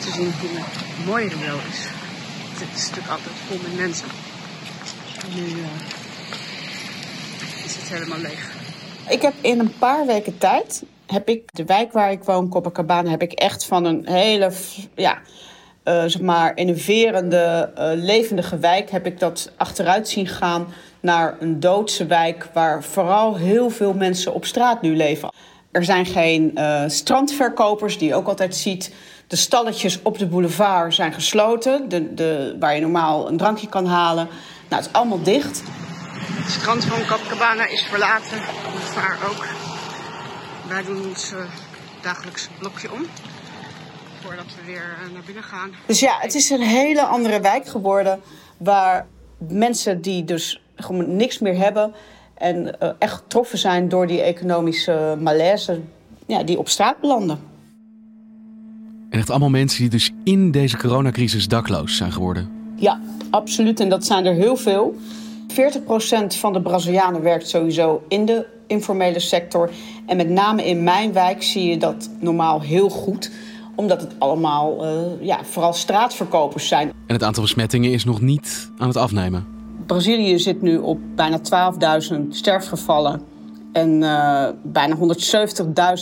te 0.00 0.10
zien 0.12 0.32
hoe 0.40 0.50
mooi 1.06 1.28
Rio 1.28 1.56
is. 1.70 1.86
Het 2.58 2.76
is 2.76 2.88
natuurlijk 2.88 3.08
altijd 3.08 3.34
vol 3.46 3.58
met 3.62 3.76
mensen. 3.76 4.06
nu 5.34 5.42
uh, 5.42 5.66
is 7.64 7.76
het 7.76 7.88
helemaal 7.88 8.18
leeg. 8.18 8.50
Ik 9.08 9.22
heb 9.22 9.34
in 9.40 9.58
een 9.58 9.72
paar 9.78 10.06
weken 10.06 10.38
tijd, 10.38 10.82
heb 11.06 11.28
ik 11.28 11.42
de 11.54 11.64
wijk 11.64 11.92
waar 11.92 12.10
ik 12.10 12.24
woon, 12.24 12.48
Copacabana, 12.48 13.10
heb 13.10 13.22
ik 13.22 13.32
echt 13.32 13.64
van 13.64 13.84
een 13.84 14.06
hele, 14.06 14.50
ja, 14.94 15.18
uh, 15.84 16.02
zeg 16.06 16.20
maar, 16.20 16.56
innoverende, 16.56 17.70
uh, 17.78 17.90
levendige 17.94 18.58
wijk, 18.58 18.90
heb 18.90 19.06
ik 19.06 19.18
dat 19.18 19.52
achteruit 19.56 20.08
zien 20.08 20.26
gaan 20.26 20.66
naar 21.00 21.36
een 21.40 21.60
doodse 21.60 22.06
wijk 22.06 22.48
waar 22.52 22.82
vooral 22.84 23.36
heel 23.36 23.70
veel 23.70 23.92
mensen 23.92 24.34
op 24.34 24.44
straat 24.44 24.82
nu 24.82 24.96
leven. 24.96 25.32
Er 25.70 25.84
zijn 25.84 26.06
geen 26.06 26.50
uh, 26.54 26.82
strandverkopers, 26.86 27.98
die 27.98 28.08
je 28.08 28.14
ook 28.14 28.28
altijd 28.28 28.56
ziet. 28.56 28.94
De 29.26 29.36
stalletjes 29.36 30.02
op 30.02 30.18
de 30.18 30.26
boulevard 30.26 30.94
zijn 30.94 31.12
gesloten, 31.12 31.88
de, 31.88 32.14
de, 32.14 32.56
waar 32.58 32.74
je 32.74 32.80
normaal 32.80 33.28
een 33.28 33.36
drankje 33.36 33.68
kan 33.68 33.86
halen. 33.86 34.28
Nou, 34.68 34.82
het 34.82 34.86
is 34.86 34.92
allemaal 34.92 35.22
dicht. 35.22 35.62
Het 36.42 36.50
strand 36.50 36.84
van 36.84 37.06
Copacabana 37.06 37.68
is 37.68 37.82
verlaten, 37.82 38.38
de 38.38 38.80
vaar 38.92 39.18
ook. 39.28 39.71
Wij 40.72 40.84
doen 40.84 41.06
ons 41.08 41.32
uh, 41.32 41.38
dagelijks 42.02 42.48
blokje 42.58 42.92
om, 42.92 43.00
voordat 44.20 44.44
we 44.44 44.66
weer 44.66 44.96
uh, 45.06 45.12
naar 45.12 45.22
binnen 45.26 45.42
gaan. 45.42 45.70
Dus 45.86 46.00
ja, 46.00 46.16
het 46.18 46.34
is 46.34 46.50
een 46.50 46.60
hele 46.60 47.02
andere 47.02 47.40
wijk 47.40 47.66
geworden, 47.66 48.20
waar 48.56 49.06
mensen 49.38 50.00
die 50.00 50.24
dus 50.24 50.62
gewoon 50.76 51.16
niks 51.16 51.38
meer 51.38 51.56
hebben 51.56 51.92
en 52.34 52.76
uh, 52.82 52.90
echt 52.98 53.12
getroffen 53.12 53.58
zijn 53.58 53.88
door 53.88 54.06
die 54.06 54.20
economische 54.20 55.16
malaise 55.20 55.80
ja, 56.26 56.42
die 56.42 56.58
op 56.58 56.68
straat 56.68 57.00
belanden. 57.00 57.38
En 59.10 59.18
echt 59.18 59.30
allemaal 59.30 59.50
mensen 59.50 59.80
die 59.80 59.90
dus 59.90 60.10
in 60.24 60.50
deze 60.50 60.76
coronacrisis 60.76 61.48
dakloos 61.48 61.96
zijn 61.96 62.12
geworden. 62.12 62.50
Ja, 62.76 63.00
absoluut. 63.30 63.80
En 63.80 63.88
dat 63.88 64.04
zijn 64.04 64.26
er 64.26 64.34
heel 64.34 64.56
veel. 64.56 64.96
40% 65.48 66.26
van 66.38 66.52
de 66.52 66.62
Brazilianen 66.62 67.22
werkt 67.22 67.48
sowieso 67.48 68.02
in 68.08 68.24
de 68.26 68.46
informele 68.66 69.20
sector. 69.20 69.70
En 70.06 70.16
met 70.16 70.28
name 70.28 70.66
in 70.66 70.82
mijn 70.82 71.12
wijk 71.12 71.42
zie 71.42 71.66
je 71.66 71.78
dat 71.78 72.10
normaal 72.20 72.60
heel 72.60 72.88
goed 72.88 73.30
omdat 73.74 74.00
het 74.00 74.14
allemaal 74.18 74.84
uh, 74.84 75.26
ja, 75.26 75.44
vooral 75.44 75.72
straatverkopers 75.72 76.68
zijn. 76.68 76.88
En 77.06 77.14
het 77.14 77.22
aantal 77.22 77.42
besmettingen 77.42 77.92
is 77.92 78.04
nog 78.04 78.20
niet 78.20 78.70
aan 78.78 78.88
het 78.88 78.96
afnemen. 78.96 79.46
Brazilië 79.86 80.38
zit 80.38 80.62
nu 80.62 80.76
op 80.76 80.98
bijna 81.14 81.40
12.000 82.12 82.28
sterfgevallen 82.28 83.22
en 83.72 84.02
uh, 84.02 84.48
bijna 84.62 84.96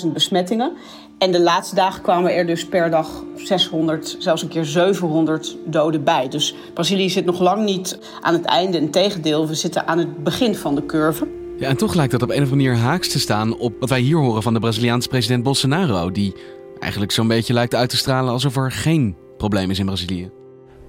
170.000 0.05 0.13
besmettingen. 0.13 0.73
En 1.21 1.33
de 1.33 1.41
laatste 1.41 1.75
dagen 1.75 2.03
kwamen 2.03 2.35
er 2.35 2.47
dus 2.47 2.67
per 2.67 2.91
dag 2.91 3.25
600, 3.37 4.17
zelfs 4.19 4.43
een 4.43 4.49
keer 4.49 4.65
700 4.65 5.57
doden 5.67 6.05
bij. 6.05 6.29
Dus 6.29 6.55
Brazilië 6.75 7.11
zit 7.11 7.25
nog 7.25 7.41
lang 7.41 7.65
niet 7.65 7.99
aan 8.21 8.35
het 8.35 8.45
einde. 8.45 8.79
Integendeel, 8.79 9.47
we 9.47 9.55
zitten 9.55 9.87
aan 9.87 9.99
het 9.99 10.25
begin 10.25 10.55
van 10.55 10.75
de 10.75 10.87
curve. 10.87 11.29
Ja, 11.59 11.69
en 11.69 11.77
toch 11.77 11.95
lijkt 11.95 12.13
dat 12.13 12.23
op 12.23 12.29
een 12.29 12.43
of 12.43 12.51
andere 12.51 12.63
manier 12.63 12.83
haaks 12.83 13.09
te 13.09 13.19
staan 13.19 13.59
op 13.59 13.73
wat 13.81 13.89
wij 13.89 14.01
hier 14.01 14.17
horen 14.17 14.43
van 14.43 14.55
de 14.55 14.61
Braziliaanse 14.61 15.09
president 15.09 15.43
Bolsonaro. 15.43 16.11
Die 16.11 16.35
eigenlijk 16.79 17.13
zo'n 17.13 17.29
beetje 17.29 17.53
lijkt 17.53 17.75
uit 17.75 17.91
te 17.91 17.97
stralen 17.97 18.33
alsof 18.33 18.57
er 18.57 18.73
geen 18.73 19.17
probleem 19.37 19.71
is 19.71 19.79
in 19.79 19.87
Brazilië. 19.87 20.31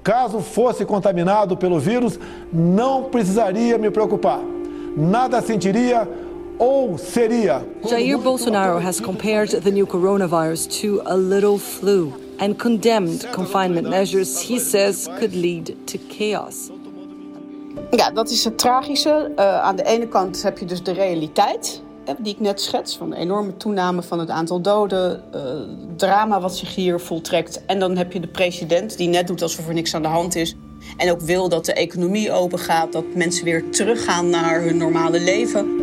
Caso 0.01 0.39
fosse 0.39 0.85
contaminado 0.85 1.55
pelo 1.55 1.79
vírus, 1.79 2.17
não 2.49 3.09
precisaria 3.09 3.77
me 3.77 3.91
preocupar. 3.91 4.39
Nada 4.95 5.41
sentiria. 5.41 6.07
Jair 6.57 8.21
Bolsonaro 8.21 8.79
has 8.79 8.99
compared 8.99 9.49
the 9.49 9.71
new 9.71 9.85
coronavirus 9.85 10.67
to 10.81 11.01
a 11.05 11.17
little 11.17 11.57
flu 11.57 12.13
and 12.39 12.57
condemned 12.59 13.27
confinement 13.31 13.89
measures 13.89 14.41
he 14.41 14.59
says 14.59 15.07
could 15.19 15.33
lead 15.33 15.75
to 15.87 15.97
chaos. 16.09 16.69
Ja, 17.91 18.11
dat 18.11 18.29
is 18.29 18.43
het 18.43 18.57
tragische. 18.57 19.31
Uh, 19.35 19.59
aan 19.61 19.75
de 19.75 19.83
ene 19.83 20.07
kant 20.07 20.43
heb 20.43 20.57
je 20.57 20.65
dus 20.65 20.83
de 20.83 20.91
realiteit, 20.91 21.81
die 22.17 22.33
ik 22.33 22.39
net 22.39 22.61
schets, 22.61 22.97
van 22.97 23.09
de 23.09 23.15
enorme 23.15 23.57
toename 23.57 24.03
van 24.03 24.19
het 24.19 24.29
aantal 24.29 24.61
doden, 24.61 25.23
uh, 25.35 25.41
drama 25.95 26.39
wat 26.39 26.57
zich 26.57 26.75
hier 26.75 26.99
voltrekt. 26.99 27.65
En 27.65 27.79
dan 27.79 27.97
heb 27.97 28.13
je 28.13 28.19
de 28.19 28.27
president 28.27 28.97
die 28.97 29.07
net 29.07 29.27
doet 29.27 29.41
alsof 29.41 29.67
er 29.67 29.73
niks 29.73 29.95
aan 29.95 30.01
de 30.01 30.07
hand 30.07 30.35
is. 30.35 30.55
En 30.97 31.11
ook 31.11 31.21
wil 31.21 31.49
dat 31.49 31.65
de 31.65 31.73
economie 31.73 32.31
open 32.31 32.59
gaat, 32.59 32.91
dat 32.91 33.03
mensen 33.15 33.45
weer 33.45 33.69
teruggaan 33.69 34.29
naar 34.29 34.61
hun 34.61 34.77
normale 34.77 35.19
leven. 35.19 35.80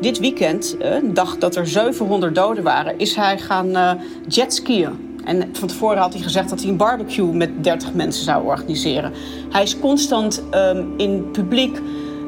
Dit 0.00 0.18
weekend, 0.18 0.76
een 0.78 1.14
dag 1.14 1.38
dat 1.38 1.56
er 1.56 1.66
700 1.66 2.34
doden 2.34 2.64
waren, 2.64 2.98
is 2.98 3.16
hij 3.16 3.38
gaan 3.38 3.68
uh, 3.68 3.90
jetskiën. 4.28 5.20
En 5.24 5.50
van 5.52 5.68
tevoren 5.68 5.98
had 5.98 6.12
hij 6.12 6.22
gezegd 6.22 6.48
dat 6.48 6.60
hij 6.60 6.68
een 6.68 6.76
barbecue 6.76 7.32
met 7.32 7.64
30 7.64 7.94
mensen 7.94 8.24
zou 8.24 8.44
organiseren. 8.44 9.12
Hij 9.50 9.62
is 9.62 9.78
constant 9.78 10.42
um, 10.54 10.94
in 10.96 11.30
publiek, 11.30 11.78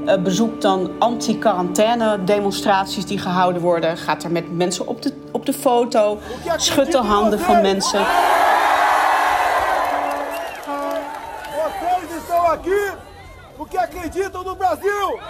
uh, 0.07 0.17
bezoekt 0.23 0.63
dan 0.63 0.91
anti-quarantaine 0.99 2.25
demonstraties 2.25 3.07
die 3.07 3.19
gehouden 3.19 3.63
worden. 3.63 3.97
Gaat 3.97 4.25
er 4.25 4.31
met 4.31 4.57
mensen 4.57 4.87
op 4.87 5.03
de, 5.03 5.13
op 5.33 5.47
de 5.47 5.53
foto, 5.53 6.19
schudt 6.57 6.93
de 6.93 6.99
handen 6.99 7.41
van 7.41 7.61
mensen. 7.61 8.07
Vocês 11.61 12.11
estão 12.19 12.45
aqui 12.47 12.83
porque 13.57 13.79
acreditam 13.79 14.45
no 14.45 14.57
Brasil! 14.57 15.21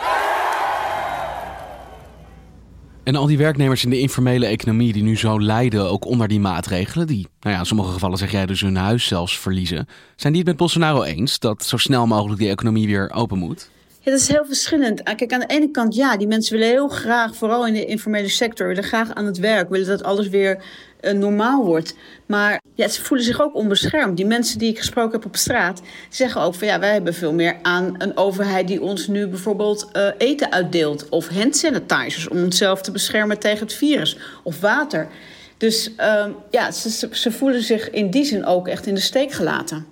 En 3.10 3.16
al 3.16 3.26
die 3.26 3.38
werknemers 3.38 3.84
in 3.84 3.90
de 3.90 4.00
informele 4.00 4.46
economie 4.46 4.92
die 4.92 5.02
nu 5.02 5.16
zo 5.16 5.40
lijden, 5.40 5.90
ook 5.90 6.04
onder 6.04 6.28
die 6.28 6.40
maatregelen, 6.40 7.06
die, 7.06 7.26
nou 7.40 7.54
ja, 7.54 7.60
in 7.60 7.66
sommige 7.66 7.92
gevallen 7.92 8.18
zeg 8.18 8.30
jij 8.30 8.46
dus 8.46 8.60
hun 8.60 8.76
huis 8.76 9.06
zelfs 9.06 9.38
verliezen, 9.38 9.88
zijn 10.16 10.32
die 10.32 10.42
het 10.42 10.50
met 10.50 10.58
Bolsonaro 10.58 11.02
eens 11.02 11.38
dat 11.38 11.64
zo 11.64 11.76
snel 11.76 12.06
mogelijk 12.06 12.40
die 12.40 12.48
economie 12.48 12.86
weer 12.86 13.10
open 13.12 13.38
moet? 13.38 13.70
Ja, 14.02 14.10
dat 14.10 14.20
is 14.20 14.28
heel 14.28 14.44
verschillend. 14.44 15.04
Ah, 15.04 15.16
kijk, 15.16 15.32
aan 15.32 15.40
de 15.40 15.46
ene 15.46 15.70
kant 15.70 15.94
ja, 15.94 16.16
die 16.16 16.26
mensen 16.26 16.52
willen 16.52 16.68
heel 16.68 16.88
graag, 16.88 17.34
vooral 17.34 17.66
in 17.66 17.72
de 17.72 17.84
informele 17.84 18.28
sector, 18.28 18.66
willen 18.66 18.82
graag 18.82 19.14
aan 19.14 19.26
het 19.26 19.38
werk, 19.38 19.68
willen 19.68 19.86
dat 19.86 20.02
alles 20.02 20.28
weer 20.28 20.62
uh, 21.00 21.12
normaal 21.12 21.64
wordt. 21.64 21.94
Maar 22.26 22.60
ja, 22.74 22.88
ze 22.88 23.02
voelen 23.02 23.26
zich 23.26 23.40
ook 23.40 23.54
onbeschermd. 23.54 24.16
Die 24.16 24.26
mensen 24.26 24.58
die 24.58 24.70
ik 24.70 24.78
gesproken 24.78 25.12
heb 25.12 25.24
op 25.24 25.36
straat 25.36 25.82
zeggen 26.08 26.40
ook 26.40 26.54
van 26.54 26.66
ja, 26.66 26.78
wij 26.78 26.92
hebben 26.92 27.14
veel 27.14 27.32
meer 27.32 27.56
aan 27.62 27.94
een 27.98 28.16
overheid 28.16 28.68
die 28.68 28.82
ons 28.82 29.06
nu 29.06 29.26
bijvoorbeeld 29.26 29.88
uh, 29.92 30.08
eten 30.18 30.52
uitdeelt. 30.52 31.08
Of 31.08 31.28
handsanitizers 31.28 32.28
om 32.28 32.42
onszelf 32.42 32.80
te 32.82 32.90
beschermen 32.90 33.38
tegen 33.38 33.60
het 33.66 33.74
virus. 33.74 34.16
Of 34.42 34.60
water. 34.60 35.08
Dus 35.56 35.90
uh, 35.98 36.26
ja, 36.50 36.70
ze, 36.70 37.08
ze 37.12 37.32
voelen 37.32 37.62
zich 37.62 37.90
in 37.90 38.10
die 38.10 38.24
zin 38.24 38.44
ook 38.44 38.68
echt 38.68 38.86
in 38.86 38.94
de 38.94 39.00
steek 39.00 39.32
gelaten. 39.32 39.86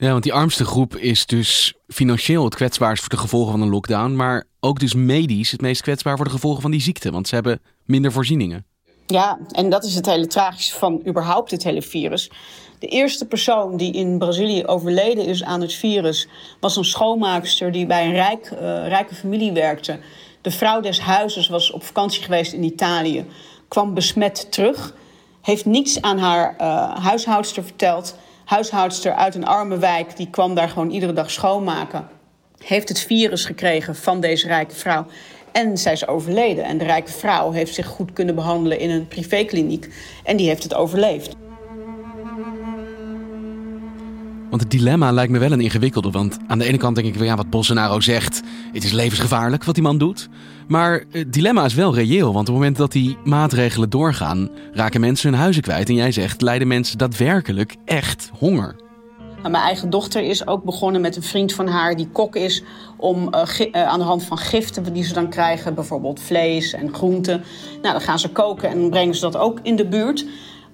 Ja, 0.00 0.10
want 0.10 0.22
die 0.22 0.32
armste 0.32 0.64
groep 0.64 0.96
is 0.96 1.26
dus 1.26 1.74
financieel 1.88 2.44
het 2.44 2.54
kwetsbaarst 2.54 3.00
voor 3.00 3.10
de 3.10 3.16
gevolgen 3.16 3.50
van 3.50 3.60
een 3.60 3.68
lockdown. 3.68 4.16
Maar 4.16 4.44
ook 4.60 4.80
dus 4.80 4.94
medisch 4.94 5.50
het 5.50 5.60
meest 5.60 5.82
kwetsbaar 5.82 6.16
voor 6.16 6.24
de 6.24 6.30
gevolgen 6.30 6.62
van 6.62 6.70
die 6.70 6.80
ziekte. 6.80 7.10
Want 7.10 7.28
ze 7.28 7.34
hebben 7.34 7.60
minder 7.84 8.12
voorzieningen. 8.12 8.66
Ja, 9.06 9.38
en 9.50 9.70
dat 9.70 9.84
is 9.84 9.94
het 9.94 10.06
hele 10.06 10.26
tragische 10.26 10.78
van 10.78 11.02
überhaupt 11.06 11.50
het 11.50 11.64
hele 11.64 11.82
virus. 11.82 12.30
De 12.78 12.86
eerste 12.86 13.26
persoon 13.26 13.76
die 13.76 13.92
in 13.92 14.18
Brazilië 14.18 14.66
overleden 14.66 15.26
is 15.26 15.44
aan 15.44 15.60
het 15.60 15.72
virus 15.72 16.28
was 16.60 16.76
een 16.76 16.84
schoonmaakster 16.84 17.72
die 17.72 17.86
bij 17.86 18.04
een 18.04 18.12
rijk, 18.12 18.50
uh, 18.52 18.58
rijke 18.88 19.14
familie 19.14 19.52
werkte. 19.52 19.98
De 20.40 20.50
vrouw 20.50 20.80
des 20.80 21.00
huizes 21.00 21.48
was 21.48 21.70
op 21.70 21.82
vakantie 21.82 22.22
geweest 22.22 22.52
in 22.52 22.62
Italië, 22.62 23.26
kwam 23.68 23.94
besmet 23.94 24.52
terug, 24.52 24.94
heeft 25.40 25.64
niets 25.64 26.02
aan 26.02 26.18
haar 26.18 26.54
uh, 26.60 27.04
huishoudster 27.04 27.64
verteld. 27.64 28.16
Huishoudster 28.50 29.12
uit 29.12 29.34
een 29.34 29.46
arme 29.46 29.78
wijk, 29.78 30.16
die 30.16 30.30
kwam 30.30 30.54
daar 30.54 30.68
gewoon 30.68 30.90
iedere 30.90 31.12
dag 31.12 31.30
schoonmaken. 31.30 32.08
Heeft 32.58 32.88
het 32.88 33.00
virus 33.00 33.44
gekregen 33.44 33.96
van 33.96 34.20
deze 34.20 34.46
rijke 34.46 34.74
vrouw. 34.74 35.06
En 35.52 35.78
zij 35.78 35.92
is 35.92 36.06
overleden. 36.06 36.64
En 36.64 36.78
de 36.78 36.84
rijke 36.84 37.12
vrouw 37.12 37.50
heeft 37.50 37.74
zich 37.74 37.86
goed 37.86 38.12
kunnen 38.12 38.34
behandelen 38.34 38.78
in 38.78 38.90
een 38.90 39.08
privékliniek. 39.08 39.88
En 40.24 40.36
die 40.36 40.48
heeft 40.48 40.62
het 40.62 40.74
overleefd. 40.74 41.36
Want 44.50 44.62
het 44.62 44.70
dilemma 44.70 45.12
lijkt 45.12 45.32
me 45.32 45.38
wel 45.38 45.52
een 45.52 45.60
ingewikkelde. 45.60 46.10
Want 46.10 46.38
aan 46.46 46.58
de 46.58 46.64
ene 46.64 46.76
kant 46.76 46.94
denk 46.94 47.06
ik 47.06 47.14
wel, 47.14 47.26
ja, 47.26 47.36
wat 47.36 47.50
Bolsonaro 47.50 48.00
zegt, 48.00 48.42
het 48.72 48.84
is 48.84 48.92
levensgevaarlijk 48.92 49.64
wat 49.64 49.74
die 49.74 49.84
man 49.84 49.98
doet. 49.98 50.28
Maar 50.68 51.04
het 51.10 51.32
dilemma 51.32 51.64
is 51.64 51.74
wel 51.74 51.94
reëel. 51.94 52.32
Want 52.32 52.48
op 52.48 52.54
het 52.54 52.54
moment 52.54 52.76
dat 52.76 52.92
die 52.92 53.16
maatregelen 53.24 53.90
doorgaan, 53.90 54.48
raken 54.72 55.00
mensen 55.00 55.30
hun 55.30 55.38
huizen 55.38 55.62
kwijt. 55.62 55.88
En 55.88 55.94
jij 55.94 56.12
zegt, 56.12 56.42
lijden 56.42 56.68
mensen 56.68 56.98
daadwerkelijk 56.98 57.76
echt 57.84 58.30
honger. 58.38 58.76
Mijn 59.42 59.54
eigen 59.54 59.90
dochter 59.90 60.22
is 60.22 60.46
ook 60.46 60.64
begonnen 60.64 61.00
met 61.00 61.16
een 61.16 61.22
vriend 61.22 61.54
van 61.54 61.66
haar 61.66 61.96
die 61.96 62.08
kok 62.12 62.36
is. 62.36 62.62
Om 62.96 63.34
uh, 63.34 63.66
uh, 63.72 63.82
aan 63.82 63.98
de 63.98 64.04
hand 64.04 64.24
van 64.24 64.38
giften 64.38 64.92
die 64.92 65.04
ze 65.04 65.12
dan 65.12 65.28
krijgen, 65.28 65.74
bijvoorbeeld 65.74 66.20
vlees 66.20 66.72
en 66.72 66.94
groenten. 66.94 67.42
Nou, 67.82 67.92
dan 67.92 68.00
gaan 68.00 68.18
ze 68.18 68.28
koken 68.28 68.68
en 68.68 68.90
brengen 68.90 69.14
ze 69.14 69.20
dat 69.20 69.36
ook 69.36 69.58
in 69.62 69.76
de 69.76 69.86
buurt. 69.86 70.26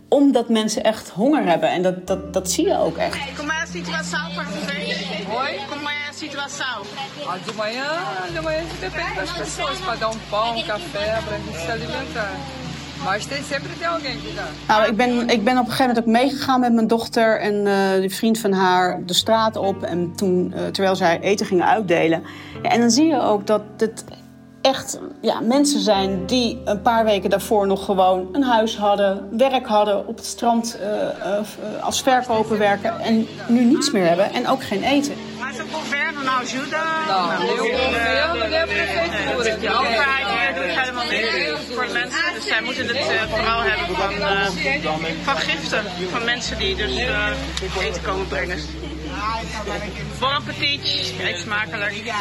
Omdat 0.08 0.48
mensen 0.48 0.84
echt 0.84 1.08
honger 1.08 1.44
hebben. 1.44 1.68
En 1.70 1.82
dat, 1.82 2.06
dat, 2.06 2.32
dat 2.32 2.50
zie 2.50 2.66
je 2.66 2.78
ook 2.78 2.96
echt. 2.96 3.18
Como 3.36 3.50
é 3.50 3.62
a 3.62 3.66
situação 3.66 4.34
para 4.34 4.44
vocês? 4.44 4.96
Oi? 5.28 5.60
Como 5.68 5.88
é 5.88 6.08
a 6.10 6.12
situação? 6.12 6.82
Ah, 7.28 7.38
de 7.46 7.52
manhã, 7.56 7.90
de 8.34 8.40
manhã 8.40 8.62
depende 8.80 9.14
das 9.14 9.32
pessoas 9.32 9.78
para 9.78 9.96
dar 9.96 10.10
um 10.10 10.18
pão, 10.30 10.56
um 10.56 10.62
café, 10.62 11.20
para 11.24 11.36
a 11.36 11.38
gente 11.38 11.58
se 11.64 11.70
alimentar. 11.70 12.32
Maar 13.04 13.20
steeds 13.20 13.48
sempre 13.48 13.68
tem 13.78 13.86
alguém 13.86 14.16
dá. 14.34 14.46
Nou, 14.68 14.88
ik 14.90 14.96
ben, 14.96 15.28
ik 15.28 15.44
ben 15.44 15.58
op 15.58 15.64
een 15.64 15.70
gegeven 15.70 15.86
moment 15.86 15.98
ook 15.98 16.12
meegegaan 16.12 16.60
met 16.60 16.72
mijn 16.72 16.86
dochter 16.86 17.40
en 17.40 17.54
uh, 17.54 18.00
die 18.00 18.14
vriend 18.14 18.38
van 18.38 18.52
haar 18.52 19.02
de 19.06 19.14
straat 19.14 19.56
op. 19.56 19.82
En 19.82 20.12
toen, 20.16 20.52
uh, 20.56 20.66
terwijl 20.66 20.96
zij 20.96 21.20
eten 21.20 21.46
gingen 21.46 21.66
uitdelen. 21.66 22.22
Ja, 22.62 22.70
en 22.70 22.80
dan 22.80 22.90
zie 22.90 23.06
je 23.06 23.20
ook 23.20 23.46
dat 23.46 23.62
het 23.76 24.04
echt 24.66 24.98
ja, 25.20 25.40
mensen 25.40 25.80
zijn 25.80 26.26
die 26.26 26.60
een 26.64 26.82
paar 26.82 27.04
weken 27.04 27.30
daarvoor 27.30 27.66
nog 27.66 27.84
gewoon 27.84 28.28
een 28.32 28.42
huis 28.42 28.76
hadden, 28.76 29.28
werk 29.36 29.66
hadden, 29.66 30.06
op 30.06 30.16
het 30.16 30.26
strand 30.26 30.78
uh, 30.80 31.80
als 31.80 32.02
verkoper 32.02 32.58
werken 32.58 33.00
en 33.00 33.26
nu 33.48 33.64
niets 33.64 33.90
meer 33.90 34.06
hebben 34.06 34.32
en 34.32 34.48
ook 34.48 34.62
geen 34.62 34.82
eten. 34.82 35.14
Mas 35.46 35.60
o 35.60 35.66
governo 35.66 36.24
não 36.24 36.38
ajuda? 36.38 36.76
Não, 37.06 37.38
nem 37.38 37.52
o 37.52 37.56
governo, 37.56 38.48
nem 38.48 38.58
a 38.58 38.66
prefeitura. 38.66 39.56
De 39.56 39.68
overheid 39.68 40.26
hier 40.28 40.54
doet 40.54 40.80
helemaal 40.80 41.04
niks 41.04 41.74
voor 41.74 41.88
mensen. 41.92 42.34
Dus 42.34 42.46
zij 42.46 42.62
moeten 42.62 42.86
het 42.86 42.96
uh, 42.96 43.22
vooral 43.22 43.60
hebben 43.60 43.96
van, 43.96 44.12
uh, 44.12 45.24
van 45.24 45.36
giften. 45.36 45.84
Van 46.10 46.24
mensen 46.24 46.58
die 46.58 46.76
dus 46.76 46.98
uh, 46.98 47.28
eten 47.80 48.02
komen 48.02 48.28
brengen. 48.28 48.58
Bon 50.18 50.32
appetit, 50.34 51.12
eet 51.20 51.38
smakelijk. 51.38 52.12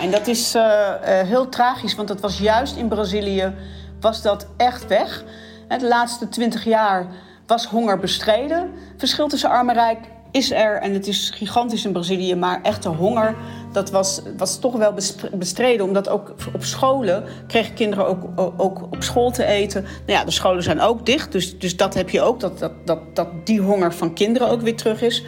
En 0.00 0.10
dat 0.10 0.26
is 0.26 0.56
heel 1.04 1.48
tragisch, 1.48 1.94
want 1.94 2.08
dat 2.08 2.20
was 2.20 2.38
juist 2.38 2.76
in 2.76 2.88
Brazilië 2.88 3.54
was 4.00 4.22
dat 4.22 4.46
echt 4.56 4.86
weg. 4.86 5.24
De 5.68 5.86
laatste 5.86 6.28
twintig 6.28 6.64
jaar 6.64 7.06
was 7.46 7.66
honger 7.66 7.98
bestreden. 7.98 8.74
Verschil 8.96 9.28
tussen 9.28 9.50
arm 9.50 9.68
en 9.68 9.74
rijk 9.74 9.98
is 10.30 10.52
er 10.52 10.80
en 10.80 10.92
het 10.92 11.06
is 11.06 11.30
gigantisch 11.34 11.84
in 11.84 11.92
Brazilië, 11.92 12.34
maar 12.34 12.62
echte 12.62 12.88
honger, 12.88 13.34
dat 13.72 13.90
was, 13.90 14.22
was 14.36 14.58
toch 14.58 14.76
wel 14.76 14.94
bestreden. 15.32 15.86
Omdat 15.86 16.08
ook 16.08 16.34
op 16.52 16.64
scholen 16.64 17.24
kregen 17.46 17.74
kinderen 17.74 18.06
ook, 18.06 18.52
ook 18.56 18.82
op 18.82 19.02
school 19.02 19.30
te 19.30 19.44
eten. 19.44 19.82
Nou 19.82 20.18
ja, 20.18 20.24
de 20.24 20.30
scholen 20.30 20.62
zijn 20.62 20.80
ook 20.80 21.06
dicht, 21.06 21.32
dus, 21.32 21.58
dus 21.58 21.76
dat 21.76 21.94
heb 21.94 22.10
je 22.10 22.20
ook, 22.20 22.40
dat, 22.40 22.58
dat, 22.58 22.72
dat, 22.84 23.16
dat 23.16 23.28
die 23.44 23.60
honger 23.60 23.94
van 23.94 24.14
kinderen 24.14 24.48
ook 24.48 24.60
weer 24.60 24.76
terug 24.76 25.02
is. 25.02 25.24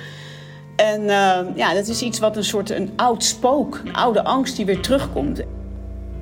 En 0.76 1.00
uh, 1.02 1.38
ja, 1.54 1.74
dat 1.74 1.88
is 1.88 2.02
iets 2.02 2.18
wat 2.18 2.36
een 2.36 2.44
soort 2.44 2.70
een 2.70 2.90
oud 2.96 3.24
spook, 3.24 3.80
een 3.84 3.94
oude 3.94 4.24
angst 4.24 4.56
die 4.56 4.66
weer 4.66 4.80
terugkomt. 4.80 5.42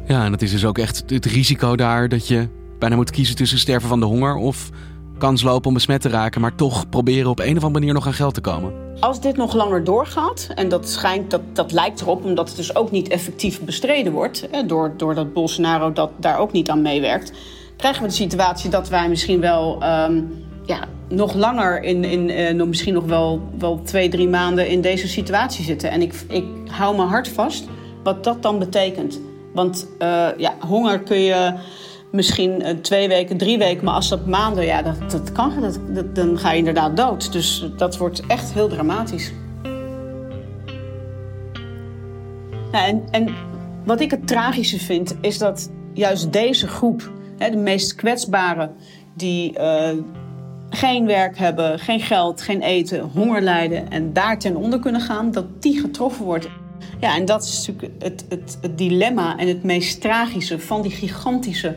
Ja, 0.07 0.25
en 0.25 0.31
dat 0.31 0.43
is 0.43 0.51
dus 0.51 0.65
ook 0.65 0.79
echt 0.79 1.03
het 1.07 1.25
risico 1.25 1.77
daar 1.77 2.09
dat 2.09 2.29
je 2.29 2.49
bijna 2.79 2.97
moet 2.97 3.11
kiezen 3.11 3.37
tussen 3.37 3.59
sterven 3.59 3.89
van 3.89 4.01
de 4.01 4.07
honger 4.07 4.35
of 4.35 4.71
kans 5.21 5.43
lopen 5.43 5.69
om 5.69 5.75
besmet 5.75 6.01
te 6.01 6.09
raken, 6.09 6.41
maar 6.41 6.55
toch 6.55 6.89
proberen 6.89 7.31
op 7.31 7.39
een 7.39 7.57
of 7.57 7.65
andere 7.65 7.71
manier 7.71 7.95
nog 7.95 8.07
aan 8.07 8.13
geld 8.13 8.35
te 8.35 8.41
komen. 8.41 8.73
Als 9.01 9.21
dit 9.21 9.37
nog 9.37 9.55
langer 9.55 9.85
doorgaat, 9.85 10.49
en 10.55 10.69
dat, 10.69 10.89
schijnt, 10.89 11.31
dat, 11.31 11.41
dat 11.53 11.73
lijkt 11.73 12.01
erop, 12.01 12.25
omdat 12.25 12.49
het 12.49 12.57
dus 12.57 12.75
ook 12.75 12.91
niet 12.91 13.09
effectief 13.09 13.61
bestreden 13.61 14.13
wordt, 14.13 14.49
hè, 14.51 14.67
door, 14.67 14.93
doordat 14.97 15.33
Bolsonaro 15.33 15.93
dat, 15.93 16.11
daar 16.17 16.39
ook 16.39 16.53
niet 16.53 16.71
aan 16.71 16.83
meewerkt, 16.83 17.33
krijgen 17.77 18.03
we 18.03 18.09
de 18.09 18.15
situatie 18.15 18.71
dat 18.71 18.89
wij 18.89 19.09
misschien 19.09 19.41
wel 19.41 19.83
um, 19.83 20.45
ja, 20.67 20.85
nog 21.09 21.35
langer, 21.35 21.83
in, 21.83 22.05
in, 22.05 22.57
uh, 22.59 22.65
misschien 22.67 22.95
nog 22.95 23.05
wel, 23.05 23.41
wel 23.59 23.81
twee, 23.83 24.09
drie 24.09 24.29
maanden 24.29 24.69
in 24.69 24.81
deze 24.81 25.09
situatie 25.09 25.65
zitten. 25.65 25.91
En 25.91 26.03
ik, 26.03 26.15
ik 26.29 26.45
hou 26.71 26.97
mijn 26.97 27.09
hart 27.09 27.29
vast 27.29 27.69
wat 28.03 28.25
dat 28.25 28.43
dan 28.43 28.59
betekent. 28.59 29.21
Want 29.53 29.87
uh, 29.99 30.27
ja, 30.37 30.55
honger 30.67 30.99
kun 30.99 31.21
je 31.21 31.55
misschien 32.11 32.61
uh, 32.61 32.69
twee 32.69 33.09
weken, 33.09 33.37
drie 33.37 33.59
weken. 33.59 33.85
Maar 33.85 33.95
als 33.95 34.09
dat 34.09 34.27
maanden, 34.27 34.65
ja, 34.65 34.83
dat, 34.83 35.11
dat 35.11 35.33
kan. 35.33 35.53
Dat, 35.93 36.15
dan 36.15 36.39
ga 36.39 36.51
je 36.51 36.59
inderdaad 36.59 36.97
dood. 36.97 37.33
Dus 37.33 37.67
dat 37.77 37.97
wordt 37.97 38.27
echt 38.27 38.53
heel 38.53 38.69
dramatisch. 38.69 39.33
En, 42.73 43.03
en 43.11 43.35
wat 43.85 44.01
ik 44.01 44.11
het 44.11 44.27
tragische 44.27 44.79
vind, 44.79 45.17
is 45.21 45.39
dat 45.39 45.71
juist 45.93 46.33
deze 46.33 46.69
groep, 46.69 47.11
hè, 47.39 47.51
de 47.51 47.57
meest 47.57 47.95
kwetsbaren, 47.95 48.75
die 49.15 49.59
uh, 49.59 49.89
geen 50.71 51.07
werk 51.07 51.39
hebben, 51.39 51.79
geen 51.79 52.01
geld, 52.01 52.43
geen 52.43 52.63
eten, 52.63 53.01
honger 53.01 53.43
lijden 53.43 53.91
en 53.91 54.13
daar 54.13 54.39
ten 54.39 54.57
onder 54.57 54.79
kunnen 54.79 55.01
gaan, 55.01 55.31
dat 55.31 55.63
die 55.63 55.81
getroffen 55.81 56.25
wordt. 56.25 56.49
Ja, 57.01 57.17
en 57.17 57.25
dat 57.25 57.43
is 57.45 57.67
natuurlijk 57.67 58.03
het, 58.03 58.25
het 58.29 58.59
dilemma 58.77 59.37
en 59.37 59.49
het 59.49 59.63
meest 59.63 60.01
tragische 60.01 60.59
van 60.59 60.83
die 60.83 60.91
gigantische 60.91 61.77